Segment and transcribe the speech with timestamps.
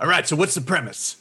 [0.00, 0.26] All right.
[0.26, 1.16] So what's the premise?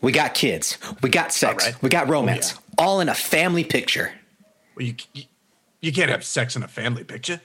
[0.00, 0.78] We got kids.
[1.02, 1.64] We got sex.
[1.64, 1.82] All right.
[1.82, 2.54] We got oh, romance.
[2.56, 4.12] Oh, All in a family picture.
[4.76, 5.24] Well, you, you
[5.80, 7.40] you can't have sex in a family picture.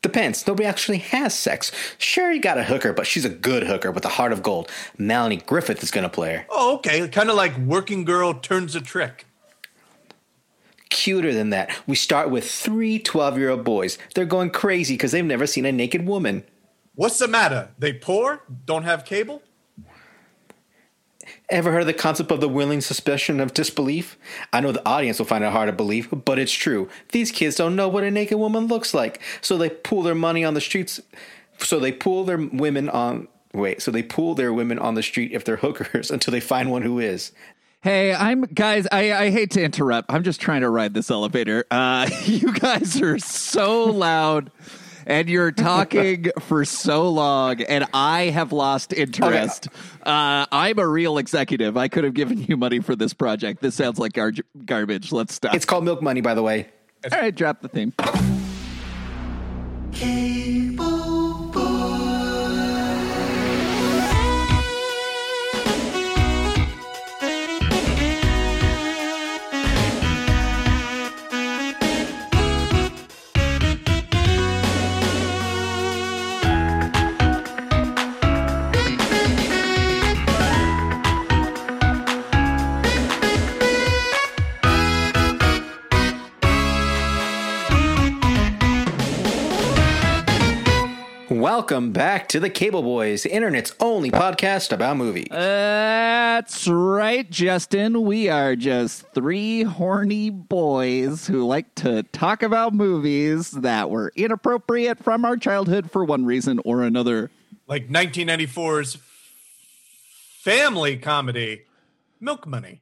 [0.00, 0.46] Depends.
[0.46, 1.70] Nobody actually has sex.
[1.96, 4.68] Sure, you got a hooker, but she's a good hooker with a heart of gold.
[4.98, 6.46] Melanie Griffith is going to play her.
[6.50, 7.06] Oh, okay.
[7.08, 9.26] Kind of like working girl turns a trick.
[10.88, 11.70] Cuter than that.
[11.86, 13.96] We start with three 12 year old boys.
[14.14, 16.42] They're going crazy because they've never seen a naked woman.
[16.94, 17.70] What's the matter?
[17.78, 18.42] They poor?
[18.66, 19.42] Don't have cable?
[21.48, 24.18] Ever heard of the concept of the willing suspicion of disbelief?
[24.52, 26.88] I know the audience will find it hard to believe, but it's true.
[27.12, 30.44] These kids don't know what a naked woman looks like, so they pool their money
[30.44, 31.00] on the streets.
[31.58, 33.28] So they pool their women on.
[33.54, 36.70] Wait, so they pool their women on the street if they're hookers until they find
[36.70, 37.32] one who is.
[37.82, 38.86] Hey, I'm guys.
[38.92, 40.12] I, I hate to interrupt.
[40.12, 41.64] I'm just trying to ride this elevator.
[41.70, 44.50] Uh, you guys are so loud,
[45.06, 49.68] and you're talking for so long, and I have lost interest.
[50.02, 51.76] Uh, I'm a real executive.
[51.76, 53.60] I could have given you money for this project.
[53.62, 54.32] This sounds like gar-
[54.64, 55.12] garbage.
[55.12, 55.54] Let's stop.
[55.54, 56.68] It's called Milk Money, by the way.
[57.10, 57.92] All right, drop the theme.
[91.54, 95.26] Welcome back to the Cable Boys, the internet's only podcast about movies.
[95.30, 98.04] That's right, Justin.
[98.04, 105.04] We are just three horny boys who like to talk about movies that were inappropriate
[105.04, 107.30] from our childhood for one reason or another.
[107.66, 108.96] Like 1994's
[110.40, 111.64] family comedy,
[112.18, 112.80] Milk Money,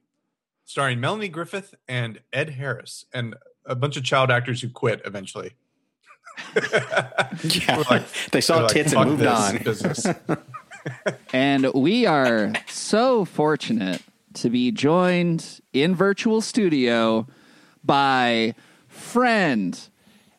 [0.65, 3.35] starring Melanie Griffith and Ed Harris, and
[3.67, 5.55] a bunch of child actors who quit eventually.
[7.45, 8.03] yeah, like-
[8.33, 9.59] they saw They're like, tits and moved on.
[9.59, 10.07] Business.
[11.35, 14.03] And we are so fortunate
[14.35, 17.27] to be joined in virtual studio
[17.85, 18.55] by
[18.89, 19.79] friend,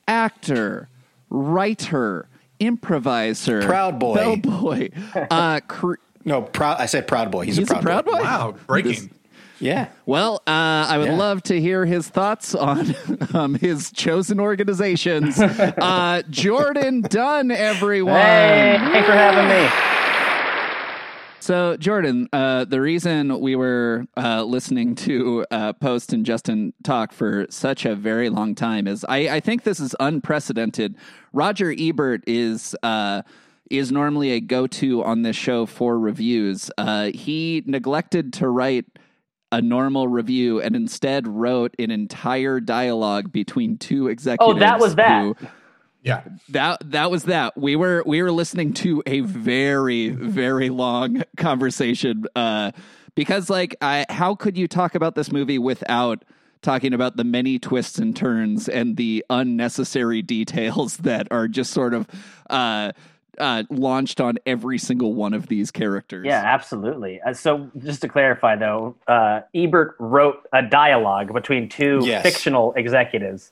[0.07, 0.89] actor,
[1.29, 2.28] writer,
[2.59, 4.16] improviser, Proud boy.
[4.16, 4.89] bellboy,
[5.29, 5.94] uh, cr-
[6.25, 6.79] No, proud.
[6.79, 7.45] I said Proud Boy.
[7.45, 8.13] He's, He's a Proud, boy.
[8.22, 9.12] Wow, breaking.
[9.62, 9.90] Yeah.
[10.06, 11.18] Well, uh, I would Yeah.
[11.18, 12.96] love to hear his thoughts on
[13.34, 15.40] um, his chosen organizations.
[15.40, 18.16] uh, Jordan Dunn, everyone.
[18.16, 19.70] Hey, thanks for having me.
[21.40, 27.12] So, Jordan, uh, the reason we were uh, listening to uh, Post and Justin talk
[27.14, 30.96] for such a very long time is I, I think this is unprecedented.
[31.34, 32.76] Roger Ebert is.
[32.84, 33.22] Uh,
[33.70, 36.70] is normally a go-to on this show for reviews.
[36.78, 38.86] Uh, he neglected to write
[39.51, 44.56] a normal review and instead wrote an entire dialogue between two executives.
[44.56, 45.22] Oh, that was that.
[45.23, 45.35] who-
[46.03, 46.22] Yeah.
[46.50, 47.57] that that was that.
[47.57, 52.72] We were we were listening to a very very long conversation uh
[53.13, 56.23] because like I how could you talk about this movie without
[56.63, 61.94] talking about the many twists and turns and the unnecessary details that are just sort
[61.94, 62.07] of
[62.50, 62.91] uh
[63.41, 66.25] uh, launched on every single one of these characters.
[66.25, 67.19] Yeah, absolutely.
[67.22, 72.24] Uh, so, just to clarify, though, uh, Ebert wrote a dialogue between two Yes.
[72.24, 73.51] fictional executives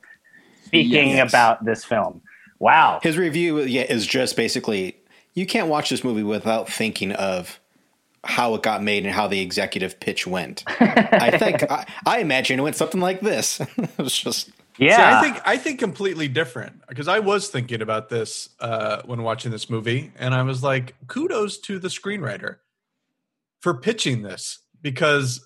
[0.66, 1.30] speaking Yes.
[1.30, 2.22] about this film.
[2.60, 3.00] Wow.
[3.02, 4.96] His review yeah, is just basically
[5.34, 7.60] you can't watch this movie without thinking of
[8.26, 10.64] how it got made and how the executive pitch went.
[10.80, 13.60] I think I, I imagine it went something like this.
[13.78, 14.96] it was just Yeah.
[14.96, 19.24] See, I think I think completely different because I was thinking about this uh, when
[19.24, 22.58] watching this movie, and I was like, kudos to the screenwriter
[23.60, 25.46] for pitching this because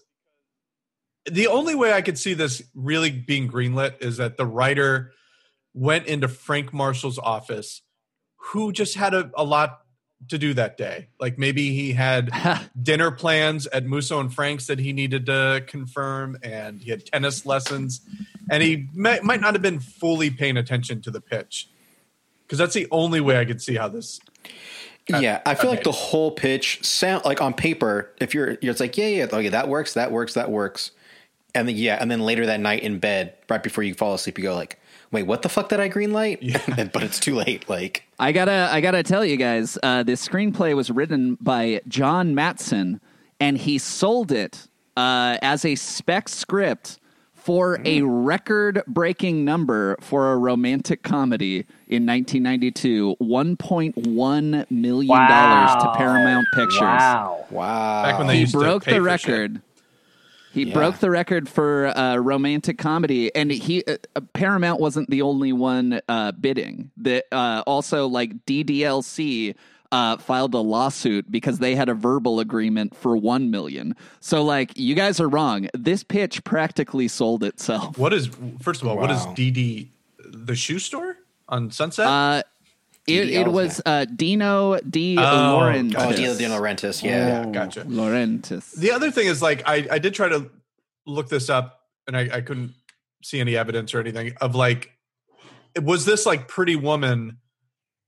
[1.26, 5.14] the only way I could see this really being greenlit is that the writer
[5.74, 7.82] went into Frank Marshall's office,
[8.36, 9.83] who just had a, a lot
[10.30, 11.08] to do that day.
[11.20, 12.32] Like maybe he had
[12.82, 17.46] dinner plans at Musso and Frank's that he needed to confirm, and he had tennis
[17.46, 18.02] lessons,
[18.50, 21.70] and he may, might not have been fully paying attention to the pitch
[22.46, 24.20] because that's the only way I could see how this.
[25.10, 25.42] yeah.
[25.46, 28.12] I feel like the whole pitch sound like on paper.
[28.20, 30.92] If you're, you're it's like yeah, yeah, okay, that works, that works, that works,
[31.56, 34.38] and then yeah, and then later that night in bed, right before you fall asleep,
[34.38, 34.80] you go like,
[35.14, 36.40] wait, what the fuck did I greenlight?
[36.42, 36.84] Yeah.
[36.94, 37.70] but it's too late.
[37.70, 42.34] Like I gotta, I gotta tell you guys, uh, this screenplay was written by John
[42.36, 43.00] Mattson,
[43.40, 44.68] and he sold it
[44.98, 47.00] uh, as a spec script
[47.34, 55.76] for a record breaking number for a romantic comedy in 1992 $1.1 million Wow.
[55.82, 56.80] to Paramount Pictures.
[56.80, 57.46] Wow.
[57.50, 58.04] Wow.
[58.04, 59.52] Back when they He used to broke pay the for shit.
[60.54, 60.60] Record.
[60.60, 60.74] He Yeah.
[60.74, 65.54] broke the record for uh, romantic comedy, and he uh, uh, Paramount wasn't the only
[65.54, 66.92] one uh, bidding.
[66.98, 69.56] That uh, also like DDLC
[69.92, 73.96] uh, filed a lawsuit because they had a verbal agreement for one million.
[74.22, 75.70] So like you guys are wrong.
[75.74, 77.98] This pitch practically sold itself.
[77.98, 78.30] What is
[78.62, 78.98] first of all?
[78.98, 79.90] What is DD?
[80.36, 81.18] The shoe store
[81.48, 82.08] on Sunset?
[83.06, 85.18] It, it was uh, Dino D.
[85.18, 85.96] Oh, Laurentiis.
[85.98, 87.04] Oh, Dino, Dino Rentis.
[87.04, 87.44] Yeah.
[87.44, 87.84] yeah, gotcha.
[87.84, 88.76] Laurentiis.
[88.76, 90.50] The other thing is like I, I did try to
[91.06, 92.74] look this up and I, I couldn't
[93.22, 94.92] see any evidence or anything of like
[95.82, 97.38] was this like Pretty Woman,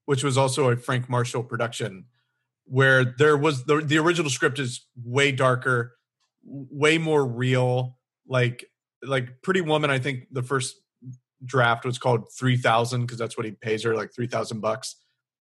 [0.06, 2.06] which was also a Frank Marshall production,
[2.65, 5.95] where there was the the original script is way darker,
[6.44, 7.98] way more real.
[8.27, 8.65] Like
[9.03, 10.75] like Pretty Woman, I think the first
[11.44, 14.96] draft was called three thousand because that's what he pays her like three thousand bucks,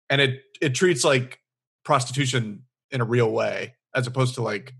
[0.09, 1.41] and it it treats like
[1.85, 4.75] prostitution in a real way as opposed to like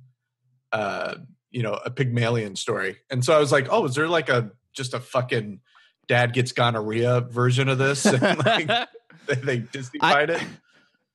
[0.73, 1.17] uh
[1.51, 2.99] you know a pygmalion story.
[3.11, 5.61] And so i was like oh is there like a just a fucking
[6.09, 8.05] dad gets gonorrhea version of this?
[8.13, 8.67] And like
[9.27, 10.43] they, they disneyfied it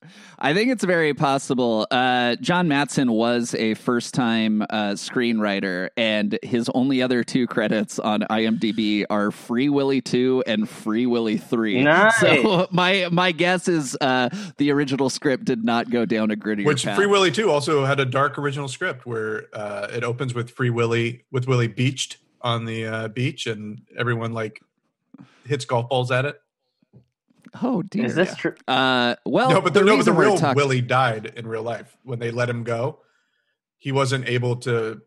[0.38, 1.86] I think it's very possible.
[1.90, 7.98] Uh, John Mattson was a first time uh, screenwriter, and his only other two credits
[7.98, 11.82] on IMDb are Free Willy 2 and Free Willy 3.
[11.82, 12.16] Nice.
[12.18, 16.64] So my my guess is uh, the original script did not go down a grittier
[16.64, 16.96] which path.
[16.96, 20.70] free willy 2 also had a dark original script where uh it opens with free
[20.70, 24.62] willy with willy beached on the uh beach and everyone like
[25.46, 26.40] hits golf balls at it
[27.62, 28.04] oh, dear.
[28.06, 28.54] Is this true?
[28.68, 31.96] Uh, well, no but the, no, but the real talk- willy died in real life
[32.04, 33.00] when they let him go
[33.78, 35.00] he wasn't able to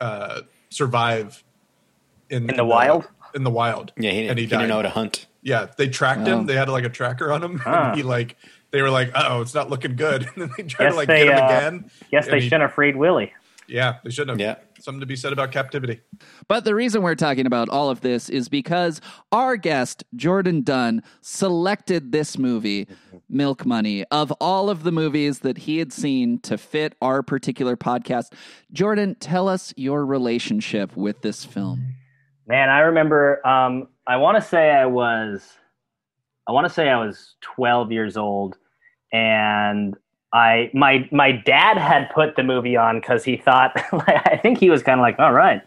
[0.00, 0.40] uh
[0.70, 1.44] survive
[2.30, 3.06] in, In the wild?
[3.34, 5.26] in the wild Yeah, he, and he he didn't know how to hunt.
[5.42, 6.38] Yeah, they tracked Oh.
[6.40, 6.46] him.
[6.46, 7.60] They had like a tracker on him.
[7.66, 8.36] And he like
[8.70, 11.08] they were like, "Oh, it's not looking good." And then they tried Guess to like
[11.08, 11.90] they, get him uh, again.
[12.10, 13.32] Yes, they he- shouldn't have freed Willy.
[13.66, 14.58] Yeah, they shouldn't have.
[14.58, 14.82] Yeah.
[14.82, 16.00] Something to be said about captivity.
[16.48, 19.00] But the reason we're talking about all of this is because
[19.32, 22.86] our guest, Jordan Dunn, selected this movie,
[23.28, 27.76] Milk Money, of all of the movies that he had seen to fit our particular
[27.76, 28.32] podcast.
[28.72, 31.94] Jordan, tell us your relationship with this film.
[32.46, 33.46] Man, I remember.
[33.46, 35.48] Um, I want to say I was,
[36.46, 38.58] I want to say I was 12 years old,
[39.12, 39.96] and
[40.34, 43.72] I my my dad had put the movie on because he thought.
[43.92, 45.62] I think he was kind of like, all right,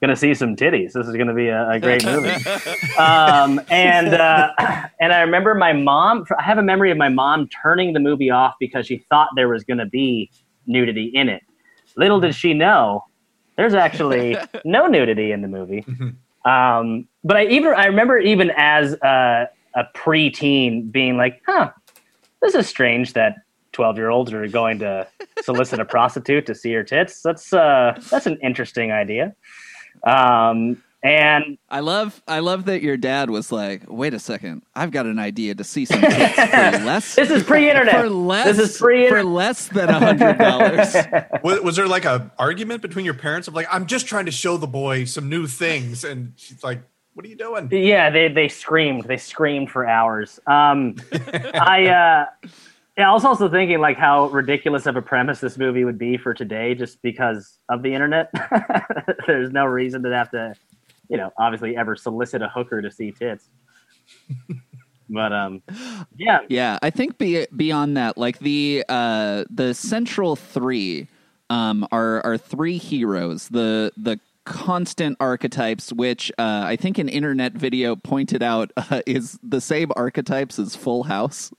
[0.00, 0.92] gonna see some titties.
[0.92, 2.28] This is gonna be a, a great movie.
[2.98, 4.52] um, and uh,
[5.00, 6.24] and I remember my mom.
[6.38, 9.48] I have a memory of my mom turning the movie off because she thought there
[9.48, 10.30] was gonna be
[10.66, 11.42] nudity in it.
[11.96, 13.04] Little did she know,
[13.56, 15.84] there's actually no nudity in the movie.
[16.44, 21.72] Um, but I even I remember even as a, a preteen being like, "Huh,
[22.42, 23.36] this is strange that
[23.74, 25.06] twelve year olds are going to
[25.42, 27.20] solicit a prostitute to see her tits.
[27.20, 29.34] That's uh, that's an interesting idea."
[30.04, 34.90] Um, and I love I love that your dad was like, wait a second, I've
[34.90, 36.48] got an idea to see some tits for
[36.86, 37.94] less this is pre-internet.
[37.94, 39.22] for less This is pre-internet.
[39.22, 40.94] for less than a hundred dollars.
[41.42, 44.30] Was, was there like a argument between your parents of like, "I'm just trying to
[44.32, 46.80] show the boy some new things," and she's like,
[47.12, 49.04] "What are you doing?" Yeah, they they screamed.
[49.04, 50.40] They screamed for hours.
[50.46, 52.48] Um, I uh,
[52.96, 56.16] yeah, I was also thinking like how ridiculous of a premise this movie would be
[56.16, 58.30] for today, just because of the internet.
[59.26, 60.54] There's no reason to have to,
[61.08, 63.50] you know, obviously ever solicit a hooker to see tits.
[65.10, 65.62] but um,
[66.16, 71.08] yeah, Yeah, I think be, beyond that, like the uh, the central three
[71.50, 73.48] um, are are three heroes.
[73.48, 79.36] The the constant archetypes, which uh, I think an internet video pointed out uh, is
[79.42, 81.52] the same archetypes as Full House.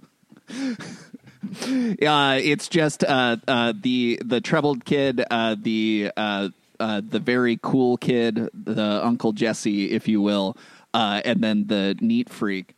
[2.07, 6.49] uh, it's just uh, uh, the the troubled kid, uh, the uh,
[6.79, 10.57] uh, the very cool kid, the Uncle Jesse, if you will,
[10.93, 12.75] and then the neat freak.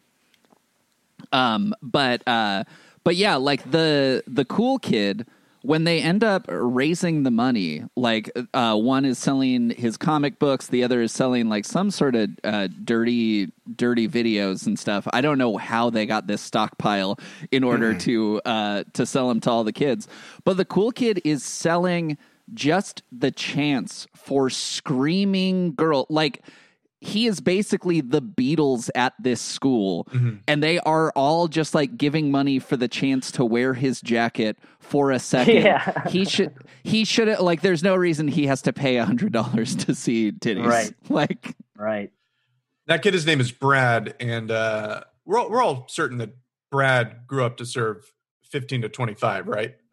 [1.31, 5.25] Um, but but yeah, like the the cool kid
[5.67, 10.67] when they end up raising the money, like uh, one is selling his comic books,
[10.67, 15.05] the other is selling like some sort of uh, dirty dirty videos and stuff.
[15.11, 17.19] I don't know how they got this stockpile
[17.51, 20.07] in order to uh, to sell them to all the kids,
[20.45, 22.17] but the cool kid is selling
[22.53, 26.45] just the chance for screaming girl like
[26.99, 30.39] he is basically the Beatles at this school, Mhm.
[30.47, 34.57] and they are all just like giving money for the chance to wear his jacket
[34.79, 35.57] for a second.
[35.63, 36.07] Yeah.
[36.09, 37.61] he should he should like.
[37.61, 40.65] There's no reason he has to pay a hundred dollars to see titties.
[40.65, 40.93] Right.
[41.09, 42.11] Like Right.
[42.87, 46.35] That kid, his name is Brad, and uh, we're all, we're all certain that
[46.71, 48.11] Brad grew up to serve
[48.43, 49.75] fifteen to twenty five, right?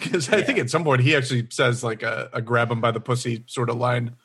[0.00, 2.90] Because I think at some point he actually says like a, a grab him by
[2.90, 4.16] the pussy sort of line.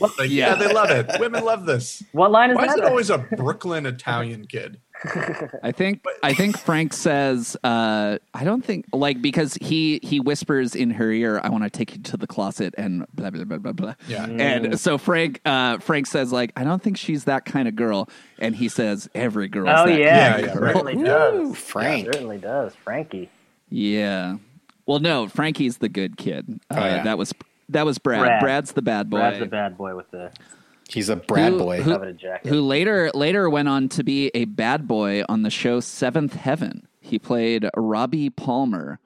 [0.00, 0.26] Like, yeah.
[0.28, 0.54] Yeah.
[0.54, 1.10] they love it.
[1.20, 2.02] Women love this.
[2.12, 2.72] What line is Why that?
[2.72, 4.80] is it always a Brooklyn Italian kid?
[5.62, 10.74] I think I think Frank says uh, I don't think like because he he whispers
[10.74, 13.58] in her ear I want to take you to the closet and blah blah blah
[13.58, 13.94] blah blah.
[14.08, 14.24] Yeah.
[14.24, 18.08] And so Frank uh, Frank says like I don't think she's that kind of girl
[18.38, 20.72] and he says every girl oh that yeah, kind Yeah, yeah, girl.
[20.72, 21.58] certainly Ooh, does.
[21.58, 22.06] Frank.
[22.06, 22.74] Certainly does.
[22.76, 23.30] Frankie.
[23.68, 24.36] Yeah.
[24.86, 26.60] Well, no, Frankie's the good kid.
[26.70, 27.02] Uh, Oh, yeah.
[27.02, 27.34] That was
[27.70, 28.20] that was Brad.
[28.20, 28.40] Brad.
[28.40, 29.18] Brad's the bad boy.
[29.18, 30.30] Brad's the bad boy with the
[30.88, 31.82] He's a Brad Who- boy.
[31.82, 36.34] who- who later later went on to be a bad boy on the show Seventh
[36.34, 36.86] Heaven.
[37.00, 38.98] He played Robbie Palmer.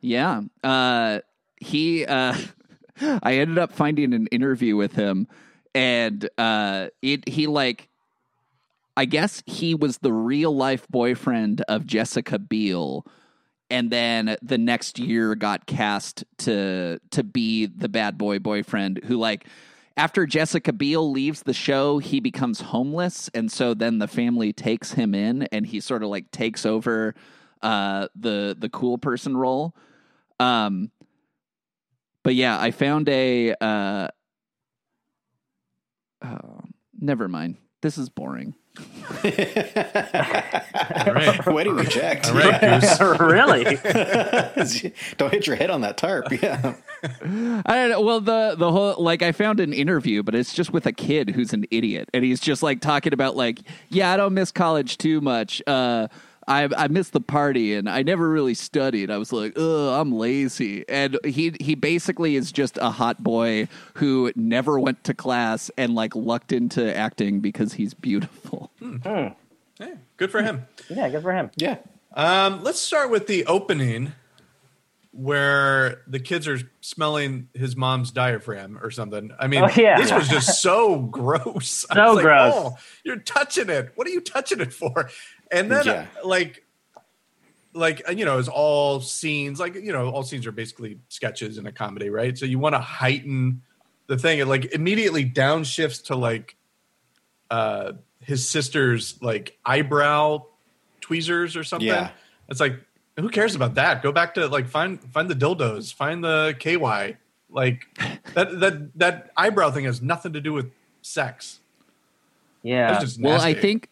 [0.00, 1.20] Yeah, uh,
[1.56, 2.04] he.
[2.06, 2.36] Uh,
[3.22, 5.26] I ended up finding an interview with him,
[5.74, 7.88] and uh, it he like.
[8.96, 13.04] I guess he was the real life boyfriend of Jessica Biel,
[13.70, 19.16] and then the next year got cast to to be the bad boy boyfriend who
[19.16, 19.46] like
[19.96, 24.92] after Jessica Biel leaves the show, he becomes homeless, and so then the family takes
[24.92, 27.14] him in, and he sort of like takes over
[27.62, 29.74] uh, the the cool person role.
[30.40, 30.90] Um,
[32.24, 33.54] but yeah, I found a.
[33.60, 34.08] Uh,
[36.24, 36.60] oh,
[36.98, 37.58] never mind.
[37.80, 38.54] This is boring.
[38.76, 38.84] All
[41.12, 41.46] right.
[41.46, 42.28] Why do reject?
[42.28, 43.00] All right, Goose.
[43.20, 43.64] really?
[45.16, 46.30] Don't hit your head on that tarp.
[46.42, 46.74] Yeah.
[47.02, 48.00] I don't know.
[48.00, 51.30] Well, the the whole like I found an interview, but it's just with a kid
[51.30, 54.96] who's an idiot, and he's just like talking about like, yeah, I don't miss college
[54.98, 55.62] too much.
[55.66, 56.08] Uh,
[56.48, 59.10] I I miss the party, and I never really studied.
[59.10, 63.68] I was like, ugh, I'm lazy, and he he basically is just a hot boy
[63.94, 68.70] who never went to class and like lucked into acting because he's beautiful.
[69.76, 70.66] Hey, good for him.
[70.88, 71.50] yeah, good for him.
[71.56, 71.78] Yeah.
[72.12, 74.12] Um, let's start with the opening
[75.10, 79.30] where the kids are smelling his mom's diaphragm or something.
[79.38, 79.96] I mean, Oh, yeah.
[80.00, 81.86] this was just so gross.
[81.90, 82.52] I So was like, gross.
[82.56, 83.92] Oh, you're touching it.
[83.94, 85.10] What are you touching it for?
[85.54, 86.06] And then, Yeah.
[86.24, 86.64] like,
[87.72, 89.58] like you know, it's all scenes.
[89.58, 92.36] Like you know, all scenes are basically sketches in a comedy, right?
[92.36, 93.62] So you want to heighten
[94.06, 94.38] the thing.
[94.38, 96.56] It like immediately downshifts to like
[97.50, 100.44] uh his sister's like eyebrow
[101.00, 101.88] tweezers or something.
[101.88, 102.10] Yeah.
[102.48, 102.78] It's like
[103.16, 104.02] who cares about that?
[104.02, 107.16] Go back to like find find the dildos, find the KY.
[107.50, 107.86] Like
[108.34, 110.70] that that that eyebrow thing has nothing to do with
[111.02, 111.60] sex.
[112.62, 112.98] Yeah.
[113.00, 113.88] Just Well, I think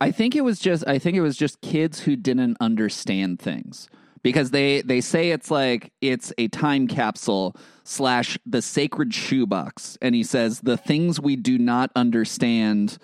[0.00, 3.88] I think it was just I think it was just kids who didn't understand things
[4.22, 10.14] because they they say it's like it's a time capsule slash the sacred shoebox, and
[10.14, 12.98] he says the things we do not understand.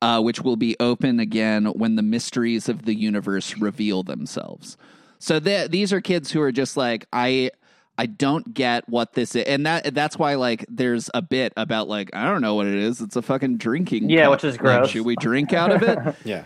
[0.00, 4.76] Uh, which will be open again when the mysteries of the universe reveal themselves.
[5.20, 7.52] So th- these are kids who are just like I
[7.98, 11.88] I don't get what this is, and that that's why like there's a bit about
[11.88, 13.00] like I don't know what it is.
[13.00, 14.08] It's a fucking drinking.
[14.10, 14.30] Yeah, cup.
[14.32, 14.90] which is Like, gross.
[14.90, 15.98] should we drink out of it?
[16.24, 16.44] Yeah.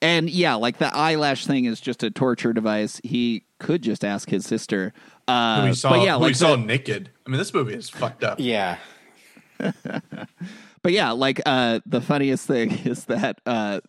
[0.00, 3.00] and yeah, like the eyelash thing is just a torture device.
[3.04, 4.92] He could just ask his sister.
[5.26, 7.10] Uh, who we saw but yeah, who like we saw the- naked.
[7.26, 8.38] I mean, this movie is fucked up.
[8.40, 8.78] Yeah.
[9.58, 13.80] but yeah, like uh, the funniest thing is that uh,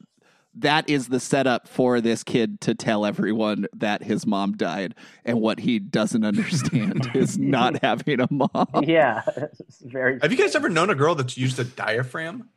[0.55, 5.39] that is the setup for this kid to tell everyone that his mom died, and
[5.41, 8.67] what he doesn't understand is not having a mom.
[8.83, 9.21] yeah.
[9.81, 10.19] Very.
[10.21, 12.49] Have you guys ever known a girl that's used a diaphragm?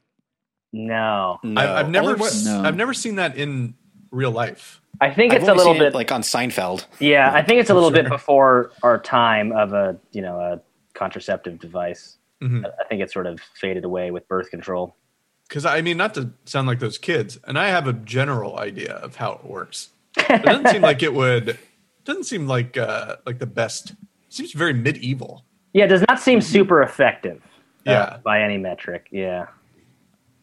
[0.72, 1.38] No.
[1.42, 1.60] No.
[1.60, 2.62] I've, I've never, what- No.
[2.62, 3.74] I've never seen that in
[4.10, 4.80] real life.
[5.00, 6.86] I think I've it's a little seen it, bit like on Seinfeld.
[6.98, 10.60] Yeah, I think it's a little bit before our time of a you know a
[10.94, 12.18] contraceptive device.
[12.42, 12.64] Mhm.
[12.66, 14.94] I think it sort of faded away with birth control.
[15.52, 18.94] Because I mean, not to sound like those kids, and I have a general idea
[18.94, 19.90] of how it works.
[20.16, 21.58] It doesn't seem like it would.
[22.06, 23.92] Doesn't seem like uh, like the best.
[24.30, 25.44] seems very medieval.
[25.74, 27.42] Yeah, it does not seem super effective.
[27.86, 28.16] uh, Yeah.
[28.24, 29.08] by any metric.
[29.10, 29.48] Yeah.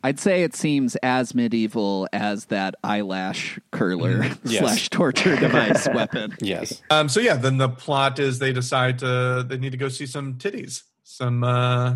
[0.03, 4.59] I'd say it seems as medieval as that eyelash curler Yes.
[4.59, 6.35] slash torture device weapon.
[6.39, 6.83] Yes.
[6.91, 10.05] Um, so yeah, then the plot is they decide to they need to go see
[10.05, 10.83] some titties.
[11.03, 11.95] Some uh,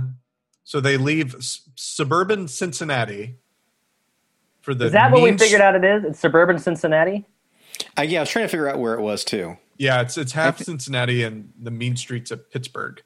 [0.63, 3.35] so they leave s- suburban Cincinnati
[4.61, 4.85] for the.
[4.85, 6.03] Is that what we mean figured out it is?
[6.03, 7.25] It's suburban Cincinnati?
[7.97, 9.57] Uh, yeah, I was trying to figure out where it was too.
[9.77, 13.01] Yeah, it's it's half Cincinnati and the mean streets of Pittsburgh.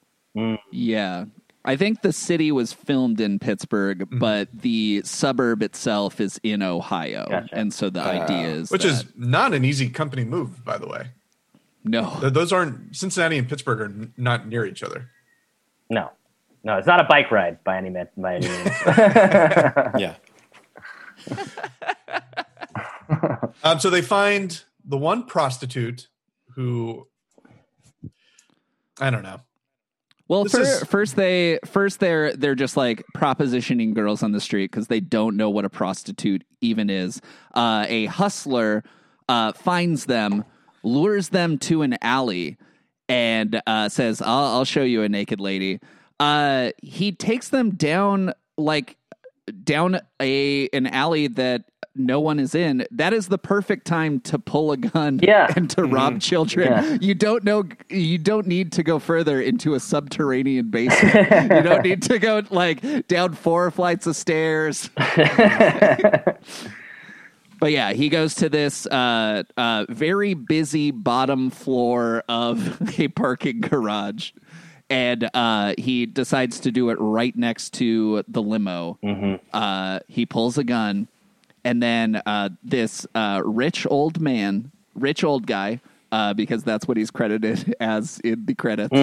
[0.72, 1.26] Yeah.
[1.66, 4.20] I think the city was filmed in Pittsburgh, Mm-hmm.
[4.20, 7.50] but the suburb itself is in Ohio, Gotcha.
[7.52, 10.88] and so the idea is Which that- is not an easy company move, by the
[10.88, 11.08] way.
[11.84, 12.20] no.
[12.22, 15.10] Those aren't Cincinnati and Pittsburgh are n- not near each other.
[15.90, 16.12] No,
[16.68, 18.72] no, it's not a bike ride by any mean- by any means.
[19.98, 20.16] Yeah.
[23.64, 26.08] Um, so they find the one prostitute
[26.56, 27.08] who,
[29.00, 29.40] I don't know.
[30.28, 34.42] Well, This fir- is- first they first they're they're just like propositioning girls on the
[34.42, 37.22] street because they don't know what a prostitute even is.
[37.56, 38.84] Uh, a hustler
[39.30, 40.44] uh, finds them,
[40.84, 42.58] lures them to an alley,
[43.08, 45.80] and uh, says, I'll, "I'll show you a naked lady."
[46.20, 48.98] Uh, he takes them down like
[49.64, 52.86] down a an alley that no one is in.
[52.92, 55.52] That is the perfect time to pull a gun Yeah.
[55.56, 56.68] and to rob children.
[56.72, 56.98] Yeah.
[57.02, 61.32] You don't know you don't need to go further into a subterranean basement.
[61.52, 64.90] you don't need to go like down four flights of stairs.
[67.60, 73.62] But yeah, he goes to this uh, uh, very busy bottom floor of a parking
[73.62, 74.32] garage,
[74.90, 78.98] and uh, he decides to do it right next to the limo.
[79.54, 81.08] Uh, he pulls a gun,
[81.64, 86.98] and then uh, this uh, rich old man, rich old guy, uh, because that's what
[86.98, 88.94] he's credited as in the credits,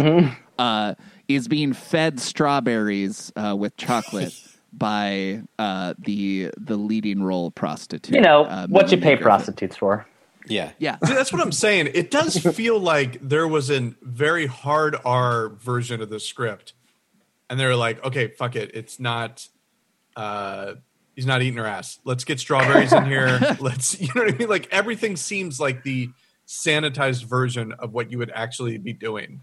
[0.59, 0.95] uh,
[1.29, 4.35] is being fed strawberries uh, with chocolate.
[4.77, 10.05] By uh, the the leading role prostitute, you know what you pay prostitutes for.
[10.47, 10.73] Yeah.
[10.79, 11.91] Yeah, See, that's what I'm saying.
[11.95, 16.75] It does feel like there was a very hard R version of the script,
[17.49, 18.71] and they were like, "Okay, fuck it.
[18.75, 19.49] It's not.
[20.17, 20.75] Uh,
[21.17, 21.99] he's not eating her ass.
[22.05, 23.39] Let's get strawberries in here.
[23.61, 24.49] Let's, you know what I mean?
[24.49, 26.11] Like everything seems like the
[26.47, 29.41] sanitized version of what you would actually be doing.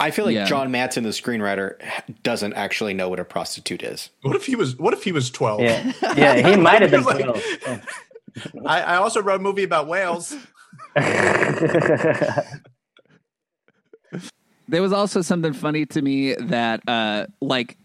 [0.00, 0.44] I feel like Yeah.
[0.44, 1.74] John Mattson, the screenwriter,
[2.22, 4.10] doesn't actually know what a prostitute is.
[4.22, 4.76] What if he was?
[4.78, 5.60] What if he was 12?
[5.62, 7.02] Yeah, yeah, he might have been.
[7.02, 7.42] Like- 12.
[7.66, 7.80] Yeah.
[8.66, 10.36] I, I also wrote a movie about whales.
[10.94, 12.44] there
[14.82, 17.78] was also something funny to me that uh like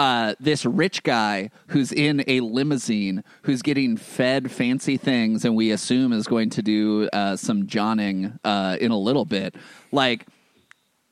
[0.00, 5.70] uh, this rich guy who's in a limousine who's getting fed fancy things and we
[5.70, 9.54] assume is going to do uh, some johning uh, in a little bit.
[9.92, 10.26] Like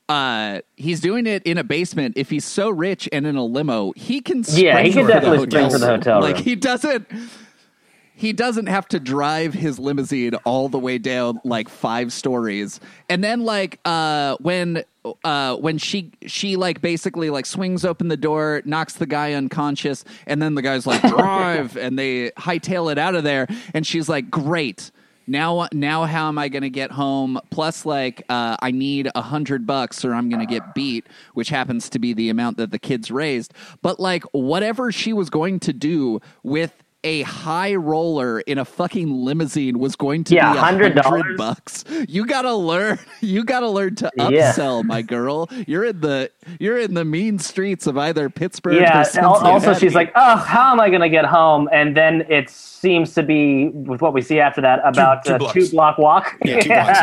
[0.08, 2.16] uh, he's doing it in a basement.
[2.16, 5.36] If he's so rich and in a limo he can Yeah, he can could for
[5.38, 7.06] the definitely sprint for the hotel like he doesn't
[8.18, 12.80] he doesn't have to drive his limousine all the way down like five stories.
[13.08, 14.82] And then like uh when
[15.22, 20.04] uh when she she like basically like swings open the door knocks the guy unconscious
[20.26, 21.76] and then the guy's like drive!
[21.76, 23.46] And they hightail it out of there.
[23.72, 24.90] And she's like great.
[25.28, 27.38] Now now how am i going to get home?
[27.50, 31.50] Plus like uh, i need a hundred bucks or i'm going to get beat which
[31.50, 33.54] happens to be the amount that the kids raised.
[33.80, 36.72] But like whatever she was going to do with
[37.04, 41.36] a high roller in a fucking limousine was going to Yeah, be a $100.
[41.36, 41.84] bucks.
[42.08, 42.98] You gotta learn.
[43.20, 44.52] You gotta learn to Yeah.
[44.52, 45.48] upsell, my girl.
[45.66, 48.80] You're in the you're in the mean streets of either Pittsburgh.
[48.80, 49.02] Yeah.
[49.02, 52.24] or and Also, she's like, "Oh, how am I going to get home?" And then
[52.28, 55.54] it seems to be with what we see after that about two a blocks.
[55.54, 56.36] two block walk.
[56.44, 57.02] Yeah, two blocks.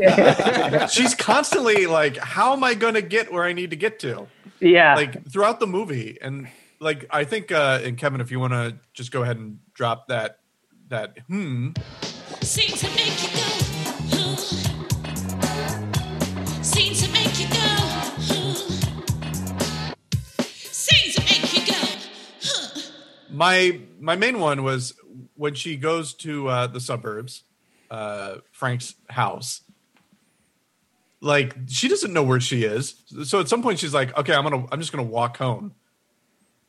[0.00, 0.86] Yeah.
[0.86, 4.26] She's constantly like, "How am I going to get where I need to get to?"
[4.60, 4.94] yeah.
[4.94, 6.48] Like throughout the movie, and
[6.84, 10.08] like I think, uh, and Kevin, if you want to just go ahead and drop
[10.08, 10.40] that
[10.88, 11.70] that hmm,
[12.42, 13.42] Seem to make you go.
[14.18, 14.36] Ooh.
[16.62, 17.76] Seem to make you go.
[18.34, 18.54] Ooh.
[20.44, 21.88] Seem to make you go.
[22.42, 22.80] Huh.
[23.30, 24.92] my my main one was
[25.36, 27.44] when she goes to uh, the suburbs,
[27.90, 29.62] uh, Frank's house.
[31.22, 34.42] Like she doesn't know where she is, so at some point she's like, "Okay, I'm
[34.42, 35.74] gonna, I'm just gonna walk home."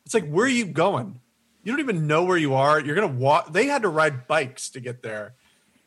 [0.06, 1.20] It's like, where are you going?
[1.64, 2.80] You don't even know where you are.
[2.80, 3.52] You're gonna walk.
[3.52, 5.34] They had to ride bikes to get there.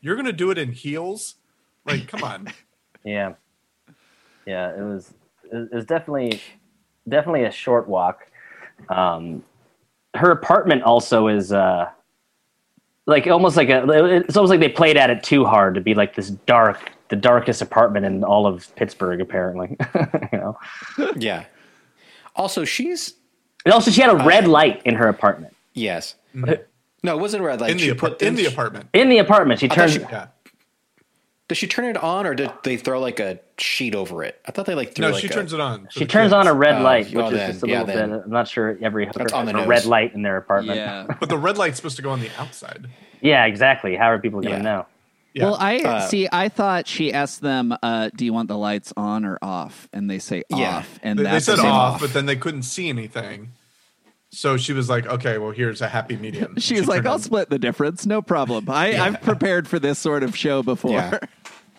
[0.02, 1.36] You're gonna do it in heels?
[1.84, 2.52] Like, come on.
[3.02, 3.32] Yeah,
[4.44, 5.14] yeah, it was
[5.50, 6.38] it was definitely
[7.08, 8.30] definitely a short walk.
[8.90, 9.42] Um,
[10.14, 11.88] her apartment also is uh,
[13.06, 13.84] like almost like a.
[14.16, 17.16] It's almost like they played at it too hard to be like this dark, the
[17.16, 19.78] darkest apartment in all of Pittsburgh, apparently.
[20.32, 20.58] you know.
[21.16, 21.46] yeah.
[22.36, 23.14] Also, she's
[23.64, 25.54] And also, she had a red light in her apartment.
[25.74, 26.14] yes.
[26.34, 26.62] Mm-hmm.
[27.02, 27.70] No, it wasn't a red light.
[27.70, 28.88] In the She apar- put- in the apartment.
[28.92, 29.92] In the apartment, she thought turned.
[29.92, 30.26] she- Yeah.
[31.48, 34.40] Does she turn it on, or did they throw like a sheet over it?
[34.46, 35.06] I thought they like threw.
[35.06, 35.88] No, like she a- turns it on.
[35.90, 36.32] She turns kids.
[36.34, 38.10] on a red Oh, light, which well is then, just a yeah, little then.
[38.10, 38.22] bit.
[38.26, 39.68] I'm not sure every hooker That's on has the a nose.
[39.68, 40.76] red light in their apartment.
[40.78, 41.06] Yeah.
[41.18, 42.86] But the red light's supposed to go on the outside.
[43.22, 43.96] Yeah, exactly.
[43.96, 44.62] How are people going to Yeah.
[44.62, 44.86] know?
[45.34, 45.44] Yeah.
[45.44, 46.28] Well, I Uh, see.
[46.32, 50.10] I thought she asked them, uh, "Do you want the lights on or off?" And
[50.10, 50.78] they say Yeah.
[50.78, 53.52] off, and they, they said same off, but then they couldn't see anything.
[54.32, 57.20] So she was like, "Okay, well, here's a happy medium." She's She like, "I'll on-
[57.20, 58.68] split the difference, no problem.
[58.68, 61.20] I, I've prepared for this sort of show before."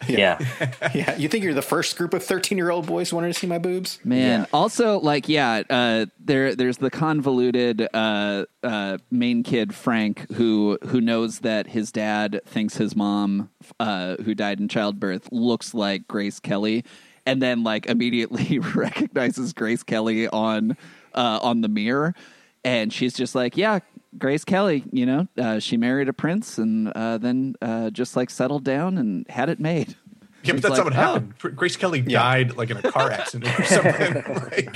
[0.08, 0.38] Yeah.
[0.40, 0.72] Yeah.
[0.94, 3.48] Yeah, you think you're the first group of 13 year old boys wanting to see
[3.48, 4.00] my boobs?
[4.04, 10.78] Man, also like yeah, uh, there there's the convoluted uh, uh, main kid Frank who
[10.88, 16.08] who knows that his dad thinks his mom uh, who died in childbirth looks like
[16.08, 16.84] Grace Kelly,
[17.26, 20.76] and then like immediately recognizes Grace Kelly on
[21.14, 22.14] uh, on the mirror,
[22.64, 23.80] and she's just like yeah.
[24.18, 28.30] Grace Kelly, you know, uh, she married a prince and uh, then uh, just like
[28.30, 29.96] settled down and had it made.
[30.44, 31.38] Yeah, but that's like, not what "Oh." happened.
[31.38, 34.24] Pr- Grace Kelly died like in a car accident or something.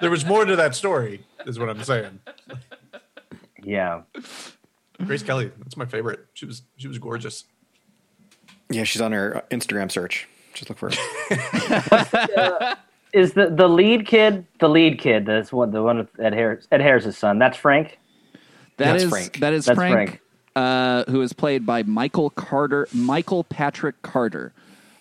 [0.00, 2.20] there was more to that story, is what I'm saying.
[3.62, 4.02] Yeah.
[5.04, 6.20] Grace Kelly, that's my favorite.
[6.34, 7.44] She was she was gorgeous.
[8.70, 10.28] Yeah, she's on her Instagram search.
[10.54, 12.76] Just look for her.
[13.12, 15.26] Is the the lead kid the lead kid?
[15.26, 17.38] That's what the one with Ed Harris Ed Harris's son.
[17.38, 17.98] That's Frank.
[18.76, 19.40] That That's is Frank.
[19.40, 20.20] that is That's Frank, Frank.
[20.54, 24.52] Uh, who is played by Michael Carter, Michael Patrick Carter.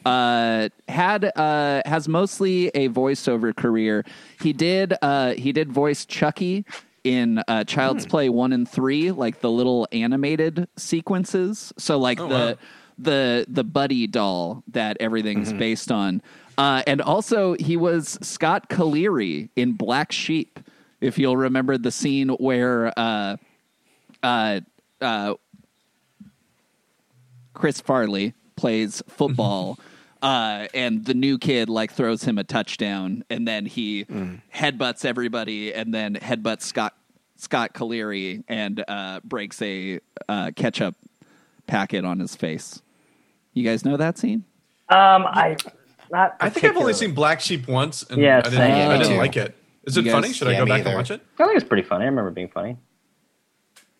[0.05, 4.05] Uh, had uh, has mostly a voiceover career.
[4.39, 6.63] He did uh, he did voice Chucky
[7.03, 11.73] in uh, Child's Play one and three, like the little animated sequences.
[11.77, 12.55] So like the wow.
[12.99, 16.21] the the buddy doll that everything's based on.
[16.57, 20.59] Uh, and also he was Scott Caleri in Black Sheep.
[21.01, 23.37] If you'll remember the scene where uh,
[24.23, 24.61] uh,
[25.01, 25.35] uh,
[27.53, 29.77] Chris Farley plays football,
[30.21, 34.05] uh, and the new kid like throws him a touchdown, and then he
[34.53, 36.95] headbutts everybody, and then headbutts Scott
[37.35, 40.95] Scott Caleri and uh, breaks a uh, ketchup
[41.67, 42.81] packet on his face.
[43.53, 44.45] You guys know that scene?
[44.89, 45.57] Um, I
[46.11, 46.35] not.
[46.39, 48.89] I think I've only seen Black Sheep once, and Yeah, I didn't, same.
[48.91, 49.55] I didn't like it.
[49.85, 50.33] Is You it guys- funny?
[50.33, 50.89] Should I Yeah, go me back either.
[50.89, 51.21] and watch it?
[51.39, 52.03] I think it's pretty funny.
[52.05, 52.77] I remember it being funny.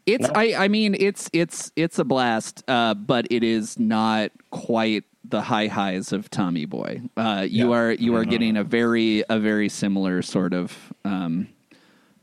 [0.05, 5.03] It's I I mean it's it's it's a blast, uh, but it is not quite
[5.27, 7.01] the high highs of Tommy Boy.
[7.17, 7.75] Uh, you Yeah.
[7.77, 11.47] are you are getting a very a very similar sort of um,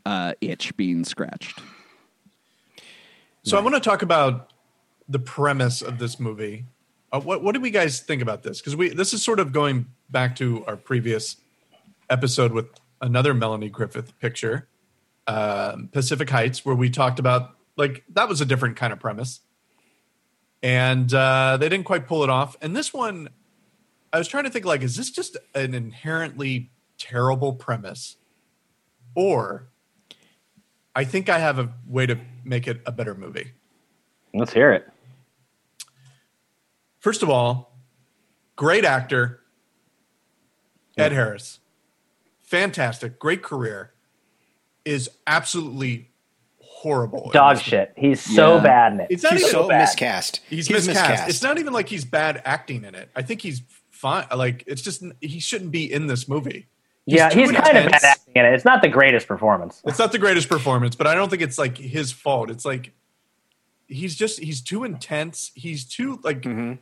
[0.07, 1.61] uh, itch being scratched.
[3.43, 4.53] So I want to talk about
[5.09, 6.67] the premise of this movie.
[7.13, 8.61] Uh, what what do we guys think about this?
[8.61, 11.37] Because we this is sort of going back to our previous
[12.09, 12.67] episode with
[13.03, 14.69] another Melanie Griffith picture,
[15.27, 19.41] um, Pacific Heights, where we talked about like that was a different kind of premise,
[20.63, 22.57] and uh, they didn't quite pull it off.
[22.63, 23.29] And this one,
[24.13, 28.17] I was trying to think like, is this just an inherently terrible premise,
[29.15, 29.69] or
[30.95, 33.53] I think I have a way to make it a better movie.
[34.35, 34.92] Let's hear it.
[37.03, 37.77] First of all,
[38.55, 39.41] great actor,
[40.97, 41.59] Ed Harris.
[42.45, 43.93] Fantastic, great career.
[44.85, 46.11] Is absolutely
[46.61, 47.25] horrible.
[47.27, 47.93] in Dog shit.
[47.97, 48.63] He's so Yeah.
[48.63, 49.09] bad in it.
[49.11, 49.81] It's not He's even so bad.
[49.81, 50.41] miscast.
[50.49, 51.29] He's, miscast.
[51.29, 53.11] It's not even like he's bad acting in it.
[53.17, 54.27] I think he's fine.
[54.35, 56.69] Like it's just he shouldn't be in this movie.
[57.05, 58.55] yeah, too he's kind of bad acting in it.
[58.55, 59.83] It's not the greatest performance.
[59.85, 62.49] It's not the greatest performance, but I don't think it's like his fault.
[62.49, 62.93] It's like
[63.89, 65.51] he's just he's too intense.
[65.55, 66.75] He's too like mm-hmm.